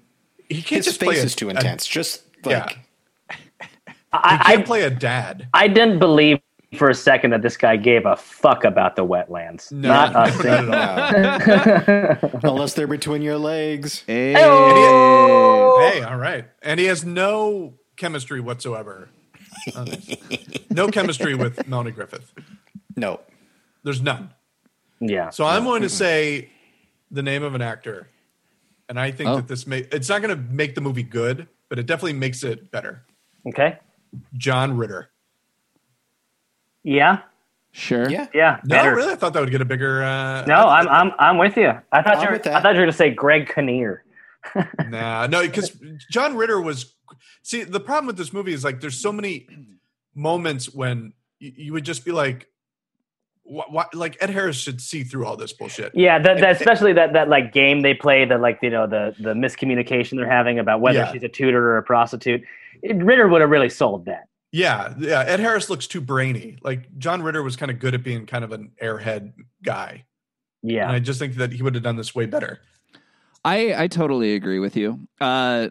[0.50, 1.86] He can't His just play face a- is too a- intense.
[1.86, 2.70] Just yeah, like
[3.30, 3.36] he
[4.12, 5.48] I, can't I, play a dad.
[5.54, 6.40] I didn't believe
[6.76, 9.72] for a second that this guy gave a fuck about the wetlands.
[9.72, 10.74] No, not no, a not single.
[10.74, 12.30] at all.
[12.32, 12.40] no.
[12.50, 14.04] unless they're between your legs.
[14.06, 14.32] Hey.
[14.34, 16.44] Hey, all right.
[16.62, 19.08] And he has no chemistry whatsoever.
[20.70, 22.32] No chemistry with Melanie Griffith.
[22.96, 23.20] No.
[23.82, 24.30] There's none.
[25.00, 25.30] Yeah.
[25.30, 26.48] So I'm going to say
[27.10, 28.08] the name of an actor,
[28.90, 29.36] and I think Oh.
[29.36, 32.42] that this may it's not going to make the movie good, but it definitely makes
[32.44, 33.04] it better.
[33.48, 33.78] okay.
[34.36, 35.08] John Ritter.
[36.82, 37.20] Yeah.
[37.72, 38.10] Sure.
[38.10, 38.26] Yeah.
[38.34, 38.58] Yeah.
[38.64, 38.94] No, better.
[38.96, 40.02] really, I thought that would get a bigger.
[40.02, 41.68] Uh, No, I'm I'm I'm with you.
[41.92, 42.46] I thought I'm you were with.
[42.48, 44.04] I thought you were going to say Greg Kinnear.
[44.88, 45.70] Nah, no, because
[46.10, 46.94] John Ritter was.
[47.42, 49.46] See, the problem with this movie is like there's so many
[50.14, 52.48] moments when you, you would just be like,
[53.50, 55.92] what, what, like Ed Harris should see through all this bullshit.
[55.94, 59.14] Yeah, that, that especially that that like game they play, that like you know the
[59.18, 61.12] the miscommunication they're having about whether Yeah.
[61.12, 62.42] she's a tutor or a prostitute.
[62.82, 64.28] It, Ritter would have really sold that.
[64.52, 65.20] Yeah, yeah.
[65.26, 66.58] Ed Harris looks too brainy.
[66.62, 69.32] Like John Ritter was kind of good at being kind of an airhead
[69.62, 70.04] guy,
[70.62, 70.90] and Yeah.
[70.90, 72.60] I just think that he would have done this way better.
[73.44, 75.00] I I totally agree with you.
[75.20, 75.70] Uh,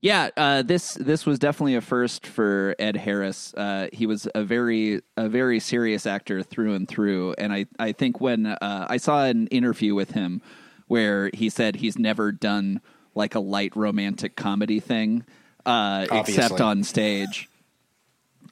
[0.00, 3.52] yeah, uh, this this was definitely a first for Ed Harris.
[3.54, 7.92] Uh, he was a very a very serious actor through and through, and I I
[7.92, 10.40] think when uh, I saw an interview with him
[10.86, 12.80] where he said he's never done
[13.14, 15.24] like a light romantic comedy thing
[15.66, 17.48] uh, except on stage.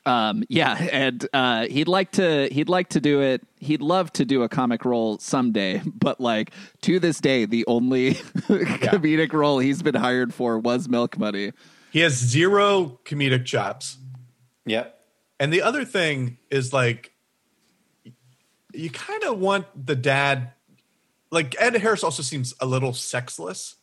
[0.06, 3.42] Um, yeah, and uh, he'd like to he'd like to do it.
[3.58, 8.14] He'd love to do a comic role someday, but like to this day, the only
[8.14, 11.52] comedic role he's been hired for was Milk Money.
[11.90, 13.98] He has zero comedic chops.
[14.66, 14.92] Yep.
[15.38, 17.12] And the other thing is like
[18.72, 20.52] you kind of want the dad
[21.30, 23.76] like Ed Harris also seems a little sexless.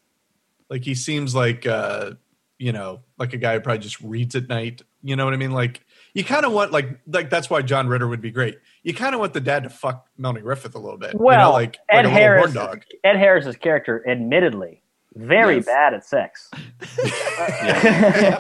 [0.70, 2.12] Like he seems like uh
[2.60, 4.84] you know, like a guy who probably just reads at night.
[5.02, 5.52] You know what I mean?
[5.52, 8.60] Like you kind of want like like that's why John Ritter would be great.
[8.84, 11.16] You kind of want the dad to fuck Melanie Griffith a little bit.
[11.16, 12.84] Well, you know, like, Ed like a Harris, dog.
[13.04, 14.83] Ed Harris's character, admittedly,
[15.16, 15.66] very Yes.
[15.66, 16.50] bad at sex.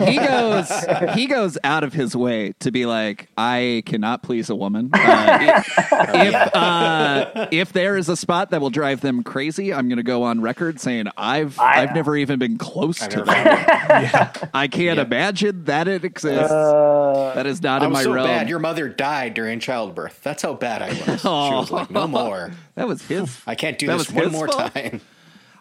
[0.03, 0.71] he goes
[1.15, 5.37] he goes out of his way to be like i cannot please a woman uh,
[5.41, 5.77] if,
[6.15, 10.03] if, uh, if there is a spot that will drive them crazy i'm going to
[10.03, 13.31] go on record saying i've I, I- have never even been close I've to never
[13.31, 18.13] that i can't imagine that it exists Uh, that is not I in my so
[18.13, 18.49] realm bad.
[18.49, 20.21] Your mother died during childbirth.
[20.23, 21.21] That's how bad I was.
[21.21, 22.51] She was like, "No more.
[22.75, 24.73] that was his I can't do That this was one more fault?
[24.73, 25.01] time."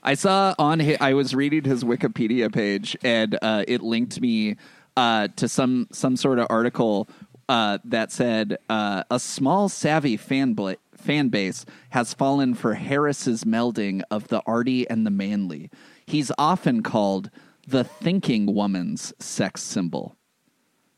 [0.03, 4.57] I saw on his, I was reading his Wikipedia page and uh, it linked me
[4.97, 7.09] uh, to some some sort of article
[7.49, 13.45] uh, that said uh, a small savvy fan bla- fan base has fallen for Harris's
[13.45, 15.71] melding of the arty and the manly.
[16.05, 17.31] He's often called
[17.67, 20.17] the thinking woman's sex symbol.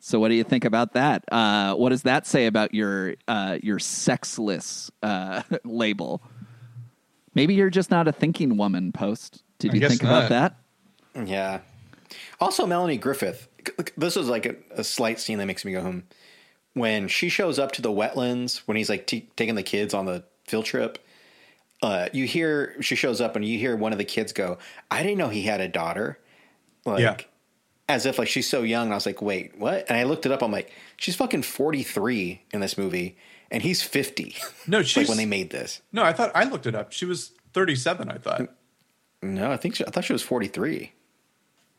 [0.00, 1.24] So, what do you think about that?
[1.30, 4.90] Uh, what does that say about your uh, your sexless
[5.64, 6.22] label?
[7.34, 8.92] Maybe you're just not a thinking woman.
[8.92, 9.42] Post.
[9.58, 10.56] Did I you guess think about that?
[11.26, 11.60] Yeah.
[12.40, 13.48] Also, Melanie Griffith.
[13.96, 16.04] This is like a, a slight scene that makes me go home.
[16.74, 20.06] When she shows up to the wetlands, when he's like t- taking the kids on
[20.06, 20.98] the field trip,
[21.82, 24.58] uh, you hear she shows up and you hear one of the kids go,
[24.90, 26.18] "I didn't know he had a daughter."
[26.84, 27.16] Like, Yeah.
[27.88, 28.90] as if like she's so young.
[28.90, 30.42] I was like, "Wait, what?" And I looked it up.
[30.42, 33.16] I'm like, she's fucking 43 in this movie,
[33.54, 34.34] and he's 50.
[34.66, 35.82] No, like when they made this.
[35.92, 36.90] No, I thought I looked it up.
[36.90, 38.48] She was 37, I thought.
[39.22, 40.90] No, I think she, I thought she was 43.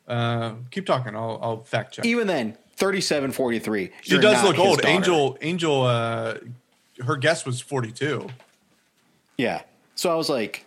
[0.07, 1.15] Uh, keep talking.
[1.15, 2.05] I'll I'll fact check.
[2.05, 3.91] Even then, 37, 43.
[4.03, 4.77] She does look old.
[4.77, 4.87] daughter.
[4.87, 6.35] Angel Angel uh
[7.03, 8.27] her guess was 42.
[9.39, 9.63] Yeah.
[9.95, 10.63] So I was like,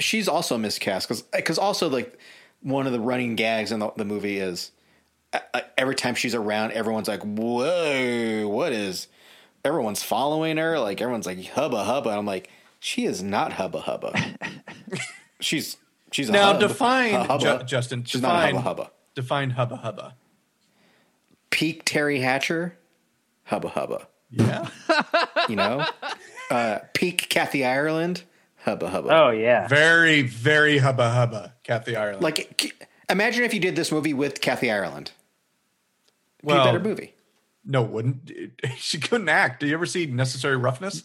[0.00, 2.18] she's also miscast because cuz also like
[2.62, 4.72] one of the running gags in the, the movie is
[5.32, 9.06] uh, uh, every time she's around, everyone's like, "Whoa, what is?"
[9.68, 10.78] Everyone's following her.
[10.80, 12.48] Like everyone's like, "Hubba hubba." I'm like,
[12.80, 14.14] she is not hubba hubba.
[15.40, 15.76] she's
[16.10, 16.60] she's a Now hub.
[16.60, 17.58] define A hubba.
[17.58, 18.04] Ju- Justin.
[18.04, 18.90] She's not a define hubba hubba.
[19.14, 20.14] Define hubba hubba.
[21.50, 22.78] Peak Teri Hatcher,
[23.44, 24.08] hubba hubba.
[24.30, 24.68] Yeah.
[25.48, 25.84] You know,
[26.50, 28.22] uh, peak Kathy Ireland,
[28.64, 29.08] hubba hubba.
[29.12, 29.68] oh yeah.
[29.68, 31.54] very very hubba hubba.
[31.62, 32.22] Kathy Ireland.
[32.22, 32.74] Like,
[33.10, 35.10] imagine if you did this movie with Kathy Ireland.
[36.38, 37.14] It'd be Well, a better movie.
[37.68, 38.32] No, wouldn't
[38.76, 39.60] she couldn't act?
[39.60, 41.04] Do you ever see Necessary Roughness?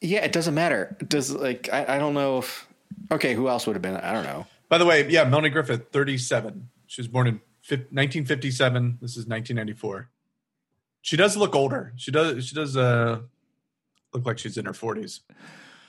[0.00, 0.96] Yeah, it doesn't matter.
[1.06, 2.66] Does like I, I don't know if
[3.12, 3.96] okay, who else would have been?
[3.96, 4.46] I don't know.
[4.68, 6.68] By the way, yeah, Melanie Griffith, 37.
[6.86, 7.34] She was born in
[7.68, 8.98] 1957.
[9.00, 10.08] This is 1994.
[11.02, 11.92] She does look older.
[11.96, 12.46] She does.
[12.46, 13.20] She does uh,
[14.12, 15.20] look like she's in her 40s.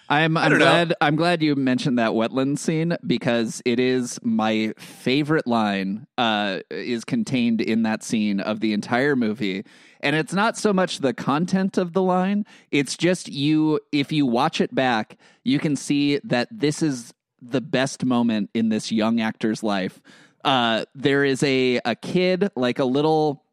[0.09, 0.65] I'm I'm don't know.
[0.65, 6.59] glad I'm glad you mentioned that wetland scene because it is my favorite line uh,
[6.71, 9.63] is contained in that scene of the entire movie.
[10.01, 14.25] And it's not so much the content of the line, it's just you if you
[14.25, 19.21] watch it back, you can see that this is the best moment in this young
[19.21, 20.01] actor's life.
[20.43, 23.43] Uh, there is a a kid like a little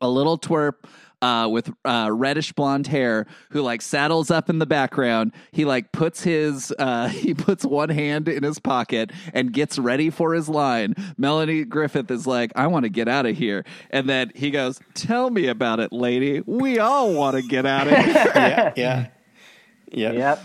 [0.00, 0.74] a little twerp
[1.22, 5.32] uh, with uh, reddish blonde hair who like saddles up in the background.
[5.52, 10.10] He like puts his uh, he puts one hand in his pocket and gets ready
[10.10, 10.94] for his line.
[11.18, 14.80] Melanie Griffith is like, "I want to get out of here," and then he goes,
[14.94, 16.40] "Tell me about it, lady.
[16.46, 19.06] We all want to get out of here." Yeah, yeah,
[19.92, 20.12] yeah.
[20.12, 20.42] Yep.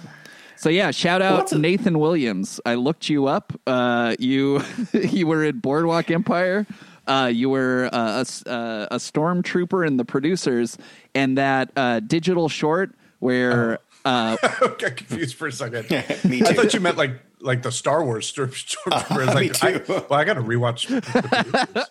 [0.57, 2.59] So yeah, shout out What's a- Nathan Williams.
[2.65, 3.53] I looked you up.
[3.67, 4.61] Uh, you
[4.93, 6.65] you were in Boardwalk Empire.
[7.07, 10.77] Uh, you were uh, a, s- uh, a stormtrooper in the producers,
[11.13, 15.89] and that uh, digital short where uh, I got confused for a second.
[16.29, 16.45] Me too.
[16.47, 18.91] I thought you meant like like the Star Wars storm- stormtrooper.
[19.11, 20.05] I was me like, I, too.
[20.09, 20.87] well, I got to rewatch.
[20.87, 21.87] the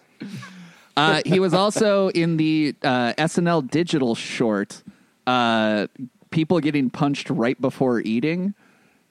[0.96, 4.82] uh, he was also in the uh, SNL digital short,
[5.26, 5.86] uh,
[6.30, 8.54] people getting punched right before eating.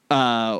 [0.10, 0.60] Uh,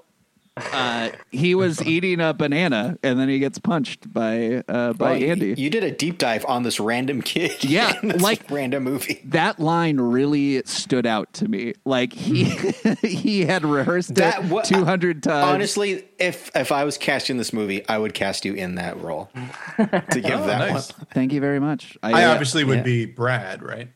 [0.56, 5.24] uh, he was eating a banana and then he gets punched by uh, by Well,
[5.32, 5.56] Andy.
[5.58, 7.64] You, did a deep dive on this random kid.
[7.64, 9.22] Yeah, in this like- random movie.
[9.26, 11.74] that line really stood out to me.
[11.86, 12.44] Like he
[13.02, 15.46] he had rehearsed That it wa- two hundred times.
[15.46, 19.30] Honestly, if if I was casting this movie, I would cast you in that role
[19.78, 20.92] to give Oh, that nice.
[20.96, 21.08] one.
[21.14, 21.98] Thank you very much.
[22.04, 22.84] I uh, obviously would yeah.
[22.84, 23.90] be Brad, right?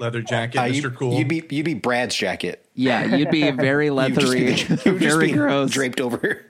[0.00, 0.74] Leather jacket, Uh, Mr.
[0.82, 1.14] you, Cool.
[1.18, 2.64] You'd be you'd be Brad's jacket.
[2.74, 6.44] yeah, you'd be very You'd just leathery, be- you'd just very be gross, draped over.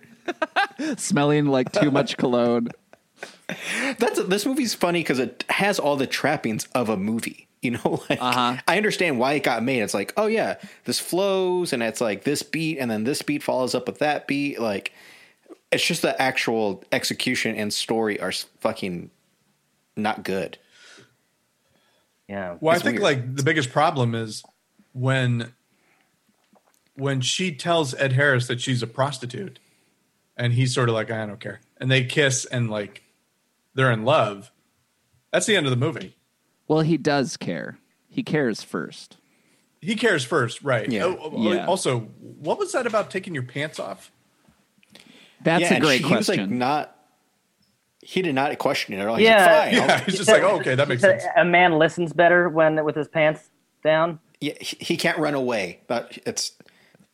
[0.96, 2.68] smelling like too much cologne.
[3.98, 7.48] That's this movie's funny because it has all the trappings of a movie.
[7.62, 8.56] You know, like Uh-huh.
[8.66, 9.82] I understand why it got made.
[9.82, 13.42] It's like, oh yeah, this flows, and it's like this beat, and then this beat
[13.42, 14.58] follows up with that beat.
[14.60, 14.92] Like,
[15.70, 19.10] it's just the actual execution and story are fucking
[19.96, 20.56] not good.
[22.30, 22.58] Yeah.
[22.60, 23.02] Well, I think weird.
[23.02, 24.44] like the biggest problem is
[24.92, 25.52] when
[26.94, 29.58] when she tells Ed Harris that she's a prostitute,
[30.36, 33.02] and he's sort of like, I don't care, and they kiss and like
[33.74, 34.52] they're in love.
[35.32, 36.14] That's the end of the movie.
[36.68, 37.78] Well, he does care.
[38.08, 39.16] He cares first.
[39.80, 40.88] He cares first, right?
[40.88, 41.06] Yeah.
[41.06, 41.66] Oh, oh, Yeah.
[41.66, 44.12] Also, what was that about taking your pants off?
[45.42, 46.58] That's yeah, a great she- He was like question.
[46.58, 46.96] not.
[48.10, 49.14] He did not question it at all.
[49.16, 49.46] He's Yeah.
[49.46, 49.74] like, fine.
[49.88, 51.22] Yeah, I'll- just like, oh, okay, that makes sense.
[51.36, 53.50] A man listens better when with his pants
[53.84, 54.18] down.
[54.40, 55.80] yeah, he, he can't run away.
[55.86, 56.52] but it's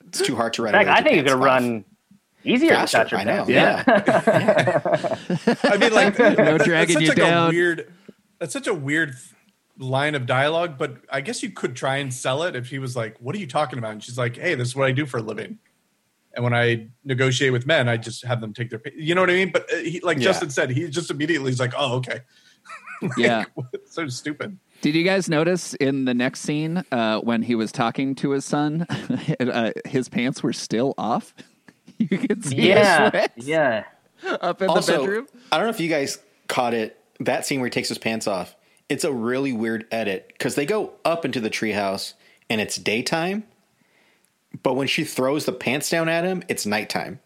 [0.06, 0.98] it's too hard to run In fact, away.
[0.98, 1.44] I think you your could off.
[1.44, 1.84] run
[2.44, 3.44] easier Faster, without your I know.
[3.44, 3.86] pants.
[5.46, 5.54] Yeah.
[5.64, 7.48] I mean, like, no dragging that's you such like down.
[7.48, 7.92] a weird.
[8.38, 9.14] That's such a weird
[9.78, 12.96] line of dialogue, but I guess you could try and sell it if he was
[12.96, 15.04] like, "What are you talking about?" And she's like, "Hey, this is what I do
[15.04, 15.58] for a living."
[16.36, 19.22] And when I negotiate with men, I just have them take their, pa- you know
[19.22, 19.50] what I mean?
[19.50, 20.24] But uh, he, like Yeah.
[20.24, 22.20] Justin said, he just immediately is like, "Oh, okay."
[23.16, 23.44] yeah.
[23.86, 24.58] so stupid.
[24.82, 28.44] Did you guys notice in the next scene uh, when he was talking to his
[28.44, 28.82] son,
[29.40, 31.34] uh, his pants were still off?
[31.98, 33.84] you could see his Yeah, sweats yeah.
[34.42, 35.26] up in the bedroom.
[35.50, 36.18] I don't know if you guys
[36.48, 37.00] caught it.
[37.20, 38.54] That scene where he takes his pants off.
[38.90, 42.12] It's a really weird edit because they go up into the treehouse
[42.50, 43.44] and it's daytime,
[44.62, 47.20] but when she throws the pants down at him, it's nighttime.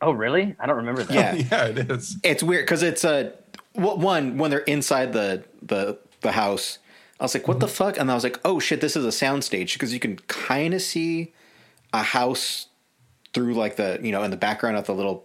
[0.00, 0.54] Oh, really?
[0.58, 1.14] I don't remember that.
[1.14, 1.34] Yeah.
[1.50, 2.18] Yeah, it is.
[2.22, 3.32] It's weird because it's a
[3.74, 6.78] well, one when they're inside the the the house.
[7.18, 9.08] I was like, "What the fuck?" And I was like, "Oh shit, this is a
[9.08, 11.32] soundstage because you can kind of see
[11.92, 12.66] a house
[13.32, 15.24] through like the you know in the background of the little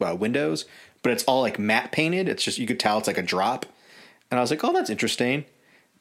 [0.00, 0.64] uh, windows,
[1.02, 2.28] but it's all like matte painted.
[2.28, 3.66] It's just you could tell it's like a drop."
[4.30, 5.44] And I was like, "Oh, that's interesting."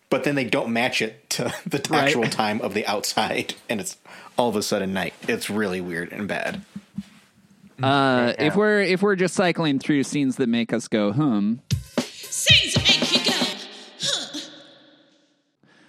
[0.09, 2.03] But then they don't match it to the Right.
[2.05, 3.97] actual time of the outside, and it's
[4.37, 5.13] all of a sudden night.
[5.27, 6.61] It's really weird and bad.
[7.81, 8.45] Uh, Yeah.
[8.47, 11.55] If we're if we're just cycling through scenes that make us go hmm,
[11.99, 13.37] Scenes that make you go,
[14.01, 14.39] huh.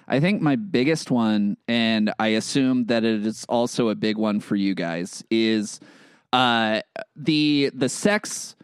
[0.08, 4.40] I think my biggest one, and I assume that it is also a big one
[4.40, 5.80] for you guys, is
[6.32, 6.80] uh,
[7.14, 8.54] the the sex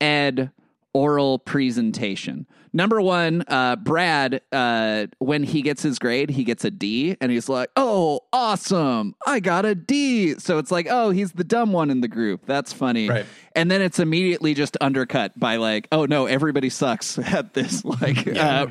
[0.00, 0.50] ed
[0.92, 2.46] oral presentation.
[2.72, 7.32] Number one, uh, Brad, uh, when he gets his grade, he gets a D, and
[7.32, 9.14] he's like, "Oh, awesome!
[9.26, 12.44] I got a D." So it's like, "Oh, he's the dumb one in the group.
[12.46, 13.26] That's funny." Right.
[13.54, 18.26] And then it's immediately just undercut by like, "Oh no, everybody sucks at this." Like,
[18.28, 18.66] uh,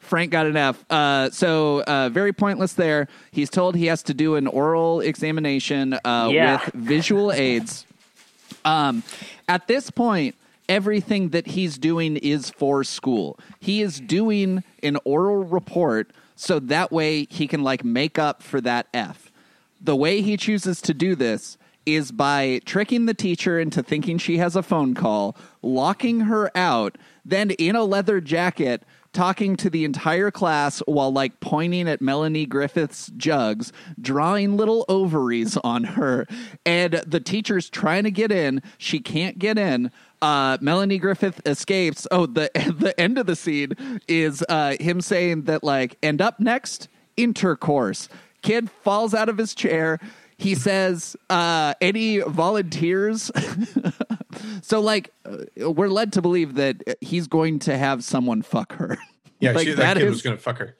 [0.00, 0.84] Frank got an F.
[0.90, 3.08] Uh, so uh, very pointless there.
[3.30, 6.60] He's told he has to do an oral examination uh, Yeah.
[6.64, 7.86] with visual aids.
[8.64, 9.02] Um,
[9.48, 10.34] at this point,
[10.68, 13.38] everything that he's doing is for school.
[13.58, 18.60] He is doing an oral report so that way he can like make up for
[18.60, 19.32] that F.
[19.80, 24.38] The way he chooses to do this is by tricking the teacher into thinking she
[24.38, 29.84] has a phone call, locking her out, then in a leather jacket talking to the
[29.84, 36.26] entire class while like pointing at Melanie Griffith's jugs, drawing little ovaries on her,
[36.66, 38.62] and the teacher's trying to get in.
[38.76, 39.90] She can't get in.
[40.20, 42.06] Uh, Melanie Griffith escapes.
[42.10, 43.72] Oh, the the end of the scene
[44.08, 48.08] is uh, him saying that like, and up next, intercourse.
[48.42, 49.98] Kid falls out of his chair.
[50.36, 53.30] He says, uh, "Any volunteers?"
[54.62, 58.98] so, like, uh, we're led to believe that he's going to have someone fuck her.
[59.40, 60.76] Yeah, like she, that, that kid is- was going to fuck her.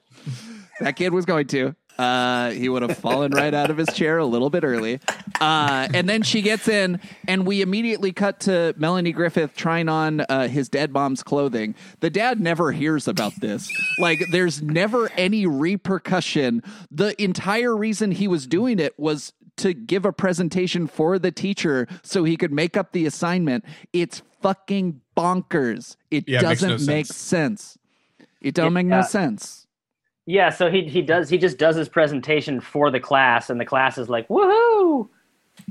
[0.80, 1.74] that kid was going to.
[1.98, 5.00] Uh, he would have fallen right out of his chair a little bit early.
[5.40, 10.20] Uh, and then she gets in, and we immediately cut to Melanie Griffith trying on
[10.20, 11.74] uh, his dead mom's clothing.
[12.00, 13.68] The dad never hears about this.
[13.98, 16.62] Like, there's never any repercussion.
[16.90, 21.88] The entire reason he was doing it was to give a presentation for the teacher
[22.02, 23.64] so he could make up the assignment.
[23.92, 25.96] It's fucking bonkers.
[26.12, 27.16] It Yeah, it no doesn't make sense.
[27.16, 27.78] sense.
[28.40, 29.66] It don't make no sense.
[30.30, 33.64] Yeah, so he he does he just does his presentation for the class, and the
[33.64, 35.08] class is like, "Woohoo!"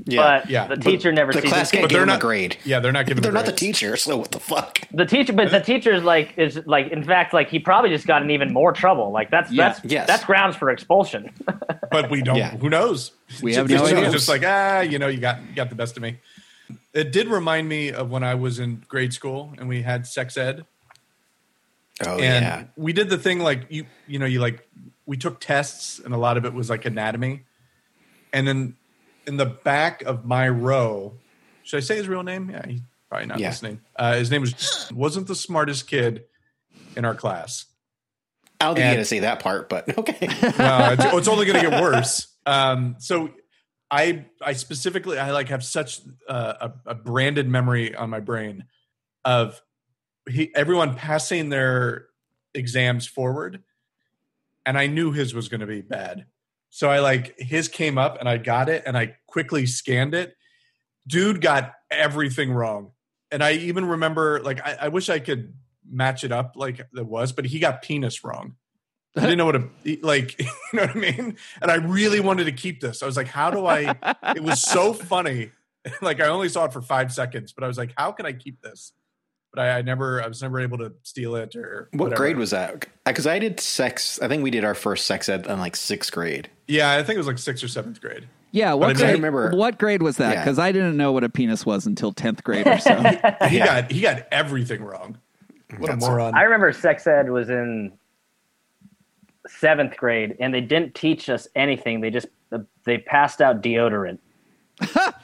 [0.04, 0.40] Yeah.
[0.40, 1.76] but Yeah, the but teacher never the sees class it.
[1.76, 2.56] can't But they're not- grade.
[2.64, 3.22] Yeah, they're not giving.
[3.22, 4.80] They're not the teacher, so what the fuck?
[4.92, 8.20] The teacher, but the teacher's like is like in fact like he probably just got
[8.22, 9.12] in even more trouble.
[9.12, 9.68] Like that's Yeah.
[9.68, 10.06] that's Yes.
[10.08, 11.30] that's grounds for expulsion.
[11.92, 12.36] but we don't.
[12.36, 12.56] Yeah.
[12.56, 13.12] Who knows?
[13.40, 14.10] We have Just- no was idea.
[14.10, 16.18] Just like ah, you know, you got you got the best of me.
[16.92, 20.36] It did remind me of when I was in grade school and we had sex
[20.36, 20.66] ed,
[22.06, 22.64] Oh and yeah.
[22.76, 24.68] we did the thing like you you know you like
[25.06, 27.44] we took tests and a lot of it was like anatomy,
[28.32, 28.76] and then
[29.26, 31.14] in the back of my row,
[31.64, 32.50] should I say his real name?
[32.50, 33.48] Yeah, he's probably not Yeah.
[33.48, 33.80] listening.
[33.96, 36.24] Uh, his name was wasn't the smartest kid
[36.96, 37.66] in our class.
[38.60, 40.26] I don't think and- you to say that part, but okay.
[40.26, 42.26] no, it's, it's only going to get worse.
[42.46, 43.30] Um, so
[43.90, 48.64] I I specifically I like have such uh, a, a branded memory on my brain
[49.24, 49.60] of
[50.28, 52.06] he everyone passing their
[52.54, 53.62] exams forward,
[54.66, 56.26] and I knew his was going to be bad.
[56.70, 60.36] So I like his came up and I got it and I quickly scanned it.
[61.06, 62.92] Dude got everything wrong,
[63.30, 65.54] and I even remember like I, I wish I could
[65.90, 68.56] match it up like it was, but he got penis wrong.
[69.16, 71.36] I didn't know what a like, you know what I mean?
[71.60, 73.02] And I really wanted to keep this.
[73.02, 73.96] I was like, how do I?
[74.36, 75.50] It was so funny.
[76.02, 78.32] Like I only saw it for five seconds, but I was like, how can I
[78.32, 78.92] keep this?
[79.58, 82.16] But I, I never, I was never able to steal it or What whatever.
[82.22, 82.74] grade was that?
[83.04, 84.20] Uh, because I did sex.
[84.22, 86.48] I think we did our first sex ed in like sixth grade.
[86.68, 88.28] Yeah, I think it was like sixth or seventh grade.
[88.52, 89.12] Yeah, I what mean, I grade?
[89.14, 90.34] remember- what grade was that?
[90.34, 90.44] Yeah.
[90.44, 92.94] Because I didn't know what a penis was until tenth grade or so.
[93.48, 93.66] He Yeah.
[93.82, 95.18] got he got everything wrong.
[95.78, 96.34] What a moron!
[96.36, 97.92] I remember sex ed was in
[99.48, 102.00] seventh grade, and they didn't teach us anything.
[102.00, 104.18] They just uh, they passed out deodorant,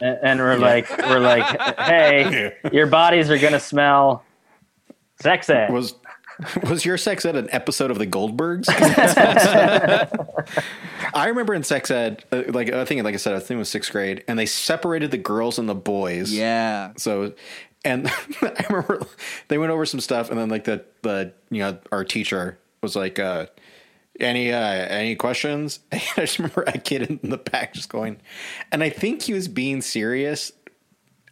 [0.01, 1.45] and, and we're like we're like,
[1.79, 4.25] hey, your bodies are gonna smell
[5.21, 5.73] sex ed.
[5.73, 5.95] Was
[6.69, 8.67] was your sex ed an episode of the Goldbergs?
[11.15, 13.59] I remember in sex ed, uh, like I think, like I said, I think it
[13.59, 16.33] was sixth grade, and they separated the girls and the boys.
[16.33, 16.93] yeah.
[16.97, 17.35] So,
[17.85, 18.09] and
[18.43, 19.07] I remember
[19.49, 22.97] they went over some stuff, and then like the the you know our teacher was
[22.97, 23.47] like, uh,
[24.21, 28.21] "Any uh, any questions?" I just remember a kid in the back just going,
[28.73, 30.53] and I think he was being serious,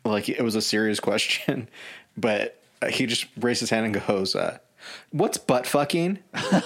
[0.05, 1.69] like it was a serious question,
[2.17, 2.61] but
[2.91, 4.59] he just raised his hand and goes, uh,
[5.11, 6.19] "What's butt fucking?"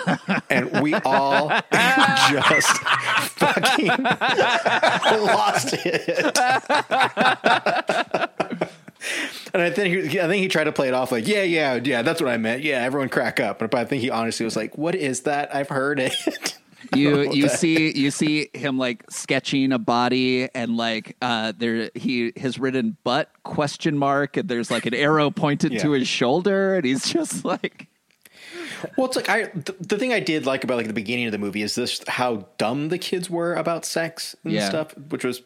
[0.51, 1.51] and we all
[2.31, 2.79] just
[3.39, 6.37] fucking lost it.
[9.55, 11.81] And I think he, I think he tried to play it off like, yeah, yeah,
[11.83, 12.63] yeah, that's what I meant.
[12.63, 13.59] Yeah, everyone crack up.
[13.59, 15.55] But I think he honestly was like, what is that?
[15.55, 16.15] I've heard it.
[16.95, 22.33] You you see you see him like sketching a body and like uh there he
[22.37, 26.85] has written butt question mark and there's like an arrow pointed to his shoulder and
[26.85, 27.89] he's just like
[28.97, 31.33] well, it's like I the, the thing I did like about like the beginning of
[31.33, 34.69] the movie is this how dumb the kids were about sex and Yeah.
[34.69, 35.43] stuff, which was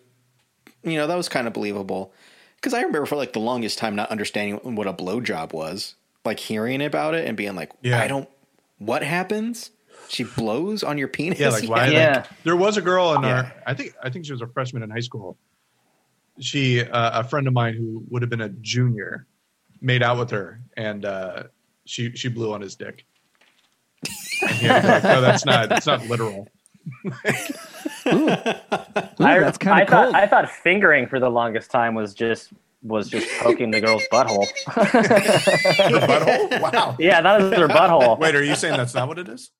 [0.84, 2.12] you know that was kind of believable
[2.60, 5.94] because I remember for like the longest time not understanding what a blowjob was,
[6.24, 8.00] like hearing about it and being like, Yeah.
[8.00, 8.28] I don't.
[8.78, 9.70] What happens?
[10.08, 11.38] She blows on your penis.
[11.38, 11.88] Yeah, like why?
[11.88, 12.16] Yeah.
[12.28, 13.36] Like, there was a girl in Yeah.
[13.36, 13.52] our.
[13.66, 15.36] I think I think she was a freshman in high school.
[16.38, 19.26] She, uh, a friend of mine who would have been a junior,
[19.82, 21.42] made out with her, and uh,
[21.84, 23.04] she she blew on his dick.
[24.42, 25.68] And he had to be like, no, that's not.
[25.68, 26.48] That's not literal.
[27.06, 27.10] Ooh,
[28.06, 30.14] I, that's kind I of thought.
[30.14, 32.52] I thought fingering for the longest time was just
[32.82, 34.46] was just poking the girl's butthole.
[34.66, 34.82] Her
[36.00, 36.72] butthole.
[36.72, 36.96] Wow.
[36.98, 38.18] yeah, that was her butthole.
[38.18, 39.50] Wait, are you saying that's not what it is?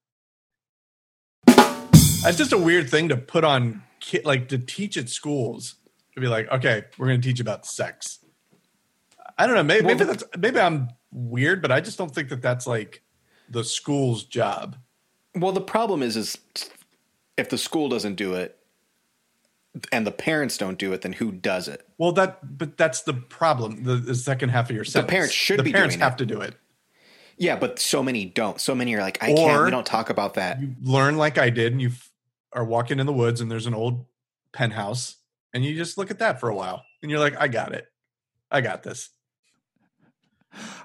[1.47, 5.77] That's just a weird thing to put on, ki- like to teach at schools.
[6.14, 8.18] To be like, okay, we're going to teach about sex.
[9.39, 9.62] I don't know.
[9.62, 13.03] Maybe, maybe that's maybe I'm weird, but I just don't think that that's like
[13.49, 14.77] the school's job.
[15.35, 16.37] Well, the problem is, is
[17.41, 18.57] if the school doesn't do it
[19.93, 21.86] and the parents don't do it, then who does it?
[21.99, 23.84] Well, that but that's the problem.
[23.84, 25.09] The, the second half of your sentence.
[25.09, 26.18] The parents should the be parents have it.
[26.18, 26.55] to do it.
[27.36, 28.61] Yeah, but so many don't.
[28.61, 29.64] So many are like, I can't.
[29.64, 30.61] We don't talk about that.
[30.61, 32.11] You learn like I did, and you f-
[32.53, 34.05] are walking in the woods, and there's an old
[34.53, 35.16] penthouse,
[35.55, 37.86] and you just look at that for a while, and you're like, I got it,
[38.51, 39.09] I got this.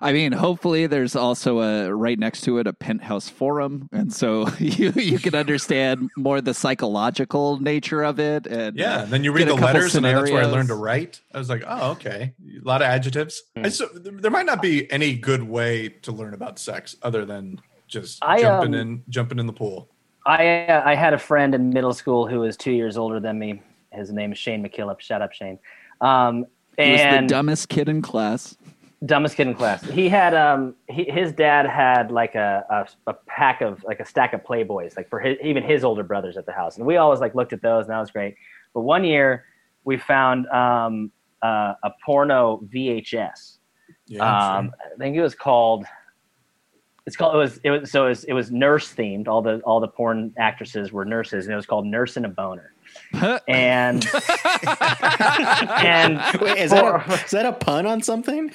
[0.01, 4.47] I mean, hopefully there's also a right next to it a penthouse forum, and so
[4.59, 8.47] you you can understand more the psychological nature of it.
[8.47, 10.47] And Yeah, uh, and then you read the couple letters, and then that's where I
[10.47, 11.22] learned to write.
[11.34, 13.41] I was like, oh, okay, a lot of adjectives.
[13.55, 17.26] I so there there might not be any good way to learn about sex other
[17.26, 19.89] than just I, jumping um, in, jumping in the pool.
[20.26, 23.39] I uh, I had a friend in middle school who was two years older than
[23.39, 23.61] me.
[23.91, 24.99] His name is Shane McKillop.
[24.99, 25.59] Shut up, Shane.
[26.01, 26.45] Um,
[26.78, 28.57] he was the dumbest kid in class.
[29.06, 29.84] Dumbest kid in class.
[29.84, 34.06] He had um he, his dad had like a, a a pack of like a
[34.06, 36.97] stack of Playboys like for his, even his older brothers at the house, and we
[36.97, 38.36] always like looked at those, and that was great.
[38.74, 39.45] But one year,
[39.84, 43.58] we found um, uh, a porno VHS.
[44.08, 45.86] Yeah, um, I think it was called.
[47.06, 47.36] It's called.
[47.36, 47.60] It was.
[47.64, 47.91] It was.
[47.91, 49.28] So it was, it was nurse themed.
[49.28, 52.30] All the all the porn actresses were nurses, and it was called Nurse and a
[52.30, 52.74] Boner.
[53.47, 54.06] And
[55.84, 58.51] and Wait, is that, a, is that a pun on something?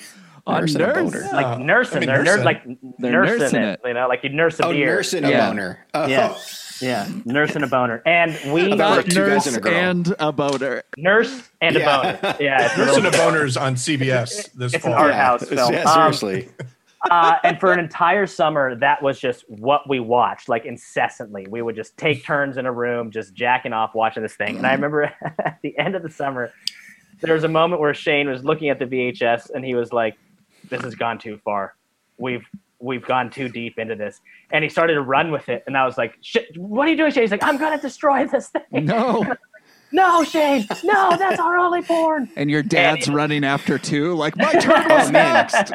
[0.47, 0.95] On Nurse a nurse?
[1.13, 1.29] boner.
[1.33, 2.45] like nursing, I mean, they're nursing.
[2.45, 2.63] like
[2.99, 3.89] They're nursing, nursing it, it.
[3.89, 4.87] You know, like you nurse a Oh, beer.
[4.97, 5.49] nurse and a Yeah.
[5.49, 5.87] boner.
[5.95, 6.07] Oh.
[6.07, 6.35] Yeah.
[6.81, 9.73] Yeah, nurse and a boner, and we thought Not were guys nurse and a girl.
[9.75, 10.83] and a boater.
[10.97, 12.01] nurse and Yeah.
[12.11, 12.37] a boner.
[12.41, 15.01] Yeah, it's a Nurse and a Boner's on CBS this It's an fall.
[15.03, 15.73] art house Yeah, film.
[15.75, 16.49] yeah, Um, seriously.
[17.11, 21.47] uh, and for an entire summer, that was just what we watched, like incessantly.
[21.51, 24.57] We would just take turns in a room, just jacking off, watching this thing.
[24.57, 25.03] And I remember
[25.45, 26.51] at the end of the summer,
[27.21, 30.17] there was a moment where Shane was looking at the VHS and he was like,
[30.71, 31.75] "This has gone too far.
[32.19, 32.45] We've
[32.79, 34.21] we've gone too deep into this."
[34.53, 36.97] And he started to run with it, and I was like, "Shit, what are you
[36.97, 39.35] doing, Shane?" He's like, "I'm gonna destroy this thing." No.
[39.93, 42.29] no, Shane, no, that's our only porn.
[42.37, 44.15] And your dad's And- running after too.
[44.15, 45.73] Like my turn Oh, was next.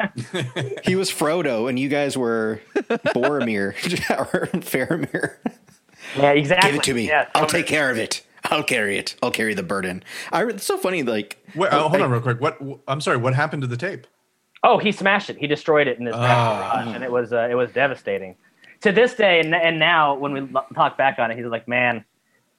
[0.84, 3.74] He was Frodo, and you guys were Boromir
[4.32, 5.36] or Faramir.
[6.16, 6.70] Yeah, exactly.
[6.70, 7.08] Give it to me.
[7.08, 8.22] Yeah, I'll take care of it.
[8.44, 9.16] I'll carry it.
[9.24, 10.04] I'll carry the burden.
[10.32, 11.02] I, it's so funny.
[11.02, 12.40] Like, Wait, uh, hold on real quick.
[12.40, 12.58] What?
[12.86, 13.16] I'm sorry.
[13.16, 14.06] What happened to the tape?
[14.66, 15.38] Oh, he smashed it.
[15.38, 16.82] He destroyed it in his back Ah.
[16.82, 18.34] garage, and it was uh, it was devastating.
[18.82, 21.66] To this day, and, and now when we lo- talk back on it, he's like,
[21.68, 22.04] "Man,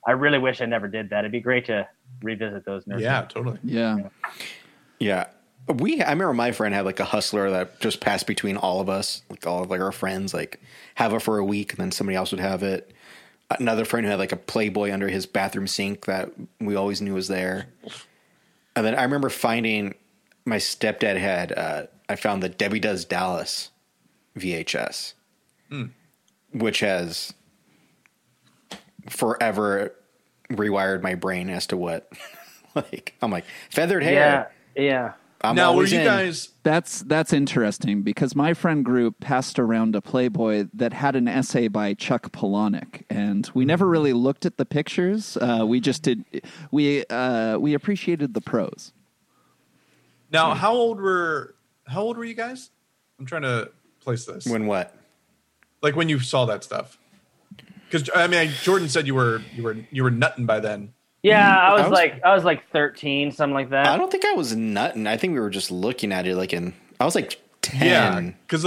[0.07, 1.19] I really wish I never did that.
[1.19, 1.87] It'd be great to
[2.23, 3.59] revisit those nurses." Yeah, totally.
[3.63, 3.97] Yeah.
[4.99, 5.25] yeah,
[5.67, 6.01] we.
[6.01, 9.21] I remember my friend had like a hustler that just passed between all of us,
[9.29, 10.61] like all of like our friends, like
[10.95, 12.91] have it for a week, and then somebody else would have it.
[13.59, 17.13] Another friend who had like a Playboy under his bathroom sink that we always knew
[17.13, 17.67] was there.
[18.75, 19.95] And then I remember finding
[20.47, 21.51] my stepdad had.
[21.51, 23.69] Uh, I found the Debbie Does Dallas
[24.37, 25.13] VHS,
[26.53, 27.33] which has
[29.09, 29.93] forever
[30.49, 32.09] rewired my brain as to what.
[32.75, 34.51] like I'm like feathered hair.
[34.75, 35.13] yeah, yeah.
[35.41, 36.05] I'm now, were always you in.
[36.05, 36.49] guys?
[36.63, 41.67] That's that's interesting because my friend group passed around a Playboy that had an essay
[41.67, 45.37] by Chuck Palahniuk, and we never really looked at the pictures.
[45.37, 46.23] Uh, we just did.
[46.71, 48.93] We uh, we appreciated the prose.
[50.31, 51.55] Now, how old were?
[51.85, 52.69] How old were you guys?
[53.19, 53.71] I'm trying to
[54.01, 54.45] place this.
[54.45, 54.93] when what?
[55.81, 56.97] like when you saw that stuff.
[57.89, 60.93] Because I mean, Jordan said you were you were you were nutting by then.
[61.23, 61.59] Yeah, mm-hmm.
[61.59, 63.87] I was, was- like I was like 13, something like that.
[63.87, 65.07] I don't think I was nutting.
[65.07, 66.73] I think we were just looking at it like in.
[66.99, 67.87] I was like ten.
[67.87, 68.65] Yeah, because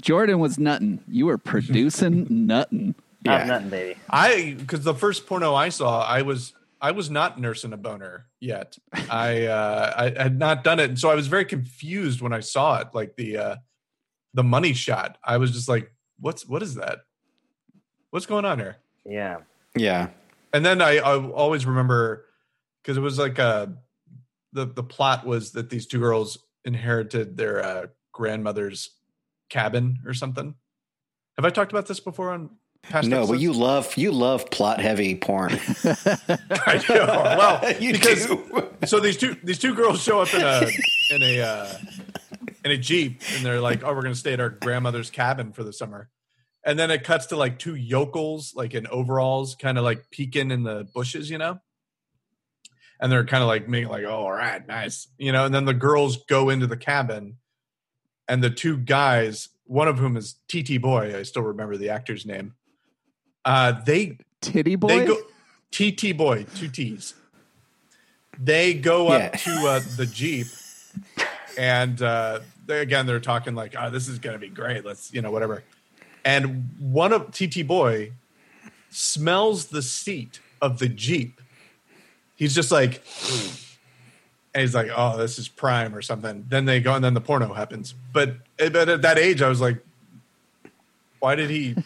[0.00, 1.00] Jordan was nutting.
[1.08, 2.94] You were producing nutting.
[3.26, 3.44] I was Yeah.
[3.46, 3.98] nothing, baby.
[4.10, 6.52] I because the first porno I saw, I was
[6.82, 8.76] I was not nursing a boner yet.
[9.08, 12.40] I uh, I had not done it, and so I was very confused when I
[12.40, 12.88] saw it.
[12.92, 13.56] Like the uh,
[14.34, 17.02] the money shot, I was just like, "What's what is that?
[18.10, 19.38] What's going on here?" Yeah.
[19.76, 20.08] Yeah.
[20.52, 22.26] And then I, I always remember
[22.82, 23.68] because it was like uh
[24.52, 28.90] the the plot was that these two girls inherited their uh, grandmother's
[29.48, 30.54] cabin or something.
[31.36, 32.50] Have I talked about this before on
[32.82, 33.08] past?
[33.08, 35.52] No, but you love you love plot heavy porn.
[35.84, 37.06] I know.
[37.06, 38.68] Well, You because do.
[38.86, 40.62] so these two these two girls show up in a
[41.14, 41.74] in a uh,
[42.64, 45.64] in a jeep, and they're like, "Oh, we're gonna stay at our grandmother's cabin for
[45.64, 46.08] the summer."
[46.64, 50.50] And then it cuts to like two yokels, like in overalls, kind of like peeking
[50.52, 51.58] in the bushes, you know.
[53.00, 55.44] And they're kind of like making like, "Oh, all right, nice," you know.
[55.44, 57.38] And then the girls go into the cabin,
[58.28, 62.24] and the two guys, one of whom is TT Boy, I still remember the actor's
[62.26, 62.54] name.
[63.44, 64.88] Uh, they Titty boy.
[64.88, 65.16] they go
[65.70, 67.14] TT boy, two T's.
[68.38, 69.38] They go up Yeah.
[69.38, 70.46] to uh, the jeep,
[71.58, 74.84] and uh, they, again they're talking like, "Oh, this is gonna be great.
[74.84, 75.62] Let's you know whatever."
[76.24, 78.12] And one of TT boy
[78.90, 81.40] smells the seat of the jeep.
[82.36, 83.02] He's just like,
[84.54, 87.20] and he's like, "Oh, this is prime or something." Then they go, and then the
[87.20, 87.94] porno happens.
[88.12, 89.78] But but at that age, I was like,
[91.20, 91.76] "Why did he?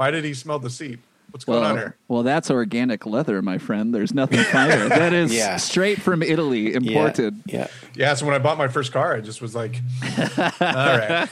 [0.00, 0.98] Why did he smell the seat?
[1.30, 3.94] What's going on well, here?" well, that's organic leather, my friend.
[3.94, 4.88] There's nothing finer.
[4.88, 5.58] that is Yeah.
[5.58, 7.42] straight from Italy, imported.
[7.44, 7.66] Yeah.
[7.94, 9.78] Yeah, so when I bought my first car, I just was like,
[10.38, 11.28] all right.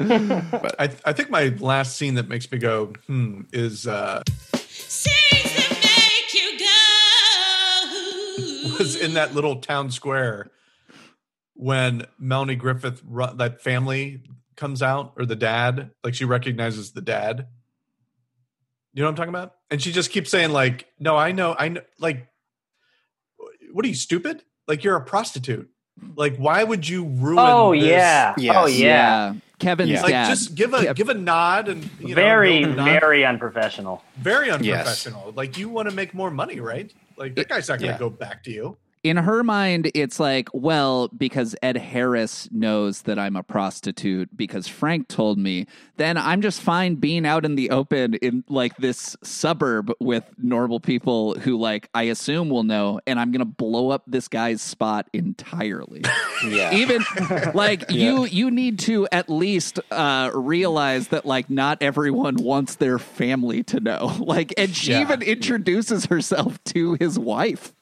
[0.00, 4.22] I, I think my last scene that makes me go, hmm, is uh,
[4.54, 6.58] Things that make you
[8.70, 8.78] go.
[8.78, 10.50] was in that little town square
[11.52, 13.02] when Melanie Griffith,
[13.34, 14.22] that family
[14.56, 17.46] comes out, or the dad, like she recognizes the dad.
[18.94, 19.54] You know what I'm talking about?
[19.70, 22.28] And she just keeps saying, like, no, I know, I know, like,
[23.72, 24.42] what are you, stupid?
[24.66, 25.68] Like, you're a prostitute.
[26.14, 27.84] Like, why would you ruin Oh this?
[27.84, 28.34] yeah.
[28.36, 28.54] Yes.
[28.58, 29.34] Oh yeah.
[29.58, 30.02] Kevin's Yeah.
[30.02, 30.28] like dad.
[30.28, 32.84] just give a Kev- give a nod and you know, very give a nod.
[33.00, 34.02] very unprofessional.
[34.18, 34.56] very Yes.
[34.60, 35.32] unprofessional.
[35.34, 36.92] Like you want to make more money, right?
[37.16, 37.98] Like that guy's not going to Yeah.
[37.98, 38.76] go back to you.
[39.08, 44.66] In her mind, it's like, well, because Ed Harris knows that I'm a prostitute because
[44.68, 49.16] Frank told me, then I'm just fine being out in the open in like this
[49.22, 54.02] suburb with normal people who, like, I assume will know, and I'm gonna blow up
[54.06, 56.02] this guy's spot entirely.
[56.46, 56.74] Yeah.
[56.74, 57.02] Even
[57.54, 62.98] like you, you need to at least uh, realize that like not everyone wants their
[62.98, 64.12] family to know.
[64.26, 65.00] Like, and she Yeah.
[65.00, 67.72] even introduces herself to his wife.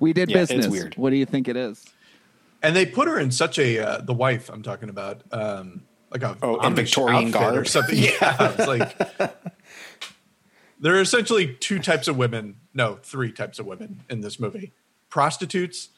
[0.00, 0.70] We did Yeah, it's business.
[0.70, 0.94] weird.
[0.96, 1.84] What do you think it is?
[2.62, 6.22] And they put her in such a uh, the wife I'm talking about, um, like
[6.22, 7.96] a Oh, in Victorian outfit or something.
[8.20, 8.96] Yeah, it's like
[10.78, 12.56] there are essentially two types of women.
[12.74, 14.72] No, three types of women in this movie:
[15.08, 15.88] prostitutes,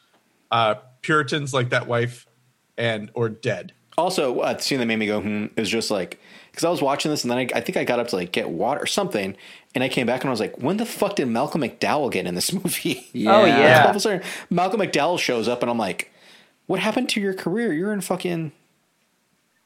[0.51, 2.27] uh, Puritans like that wife,
[2.79, 3.73] and or dead.
[3.99, 6.19] Also, uh, the scene that made me go, hmm, is just like,
[6.55, 8.31] because I was watching this and then I, I think I got up to like
[8.31, 9.37] get water or something.
[9.75, 12.27] And I came back and I was like, when the fuck did Malcolm McDowell get
[12.27, 13.09] in this movie?
[13.27, 13.83] Oh, yeah.
[13.83, 16.13] All of a sudden, Malcolm McDowell shows up and I'm like,
[16.67, 17.73] what happened to your career?
[17.73, 18.53] You're in fucking.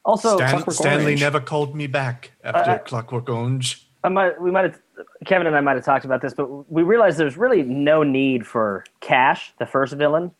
[0.03, 1.21] Also, Stan- Stanley Orange.
[1.21, 3.85] never called me back after Clockwork Orange.
[4.03, 4.79] I might, we might have,
[5.27, 8.47] Kevin and I might have talked about this, but we realized there's really no need
[8.47, 10.31] for Cash, the first villain,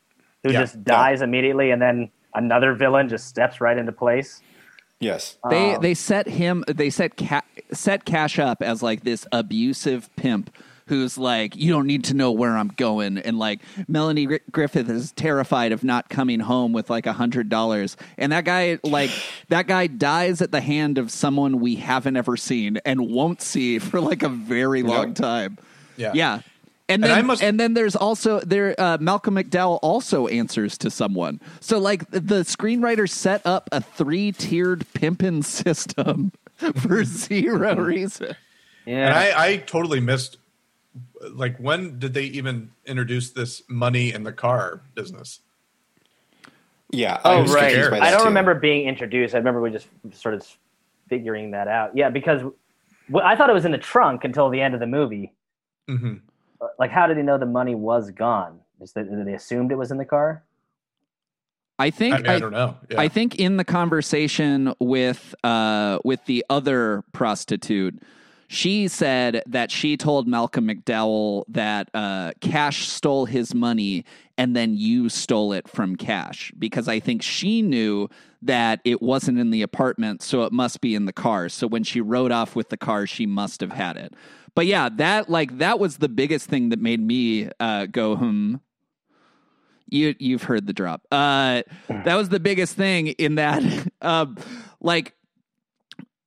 [0.44, 4.42] who Yeah, just dies immediately, and then another villain just steps right into place.
[5.00, 5.38] Yes.
[5.50, 7.42] They Um, they set him they set Ca-
[7.72, 10.50] set Cash up as like this abusive pimp
[10.88, 14.90] who's like you don't need to know where I'm going and like Melanie Gr- Griffith
[14.90, 19.12] is terrified of not coming home with like a hundred dollars and that guy like
[19.50, 23.78] that guy dies at the hand of someone we haven't ever seen and won't see
[23.80, 25.16] for like a very long Yep.
[25.16, 25.58] time.
[25.96, 26.12] Yeah.
[26.16, 26.40] Yeah.
[26.90, 30.78] And And then, I must- and then there's also there uh, Malcolm McDowell also answers
[30.80, 31.40] to someone.
[31.60, 36.32] So like the screenwriter set up a three tiered pimpin' system
[36.76, 38.36] for zero reason.
[38.86, 39.08] Yeah.
[39.08, 40.38] And I, I totally missed.
[41.32, 45.42] Like, when did they even introduce this money in the car business?
[46.92, 47.20] Yeah.
[47.24, 47.66] Oh, was right.
[47.66, 48.26] confused by that I don't too.
[48.28, 49.36] remember being introduced.
[49.36, 50.48] I remember we just sort of
[51.08, 51.96] figuring that out.
[51.96, 52.42] Yeah, because
[53.24, 55.34] I thought it was in the trunk until the end of the movie.
[55.88, 56.16] hmm
[56.78, 58.60] Like, how did he know the money was gone?
[58.82, 60.44] Is that they assumed it was in the car?
[61.78, 62.78] I think I, mean, I, don't know.
[62.90, 63.00] Yeah.
[63.00, 68.02] I think in the conversation with uh, with the other prostitute,
[68.50, 74.04] she said that she told Malcolm McDowell that uh, Cash stole his money
[74.38, 78.10] and then you stole it from Cash because I think she knew
[78.42, 81.48] that it wasn't in the apartment, so it must be in the car.
[81.48, 84.14] So when she rode off with the car, she must have had it.
[84.56, 88.56] But yeah, that like that was the biggest thing that made me uh, go hmm
[89.92, 91.06] you you've heard the drop.
[91.12, 93.64] Uh, that was the biggest thing in that,
[94.02, 94.38] um,
[94.82, 95.14] like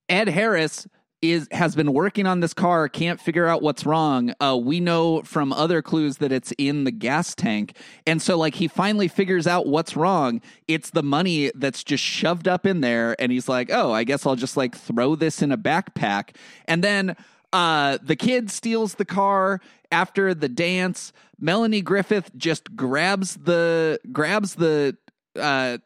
[0.08, 0.86] Ed Harris
[1.20, 4.34] is has been working on this car, can't figure out what's wrong.
[4.40, 8.56] Uh, we know from other clues that it's in the gas tank, and so like
[8.56, 10.40] he finally figures out what's wrong.
[10.66, 14.26] It's the money that's just shoved up in there, and he's like, "Oh, I guess
[14.26, 17.16] I'll just like throw this in a backpack," and then.
[17.52, 21.12] Uh, the kid steals the car after the dance.
[21.38, 24.96] Melanie Griffith just grabs the grabs the
[25.38, 25.78] uh,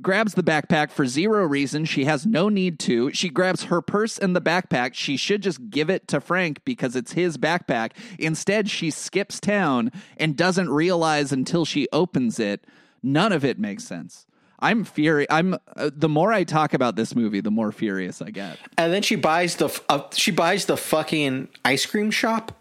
[0.00, 1.84] grabs the backpack for zero reason.
[1.84, 3.12] She has no need to.
[3.12, 4.94] She grabs her purse and the backpack.
[4.94, 7.92] She should just give it to Frank because it's his backpack.
[8.18, 12.64] Instead, she skips town and doesn't realize until she opens it.
[13.02, 14.26] None of it makes sense.
[14.60, 15.28] I'm furious.
[15.30, 18.58] I'm uh, the more I talk about this movie, the more furious I get.
[18.76, 22.56] And then she buys the f- uh, she buys the fucking ice cream shop.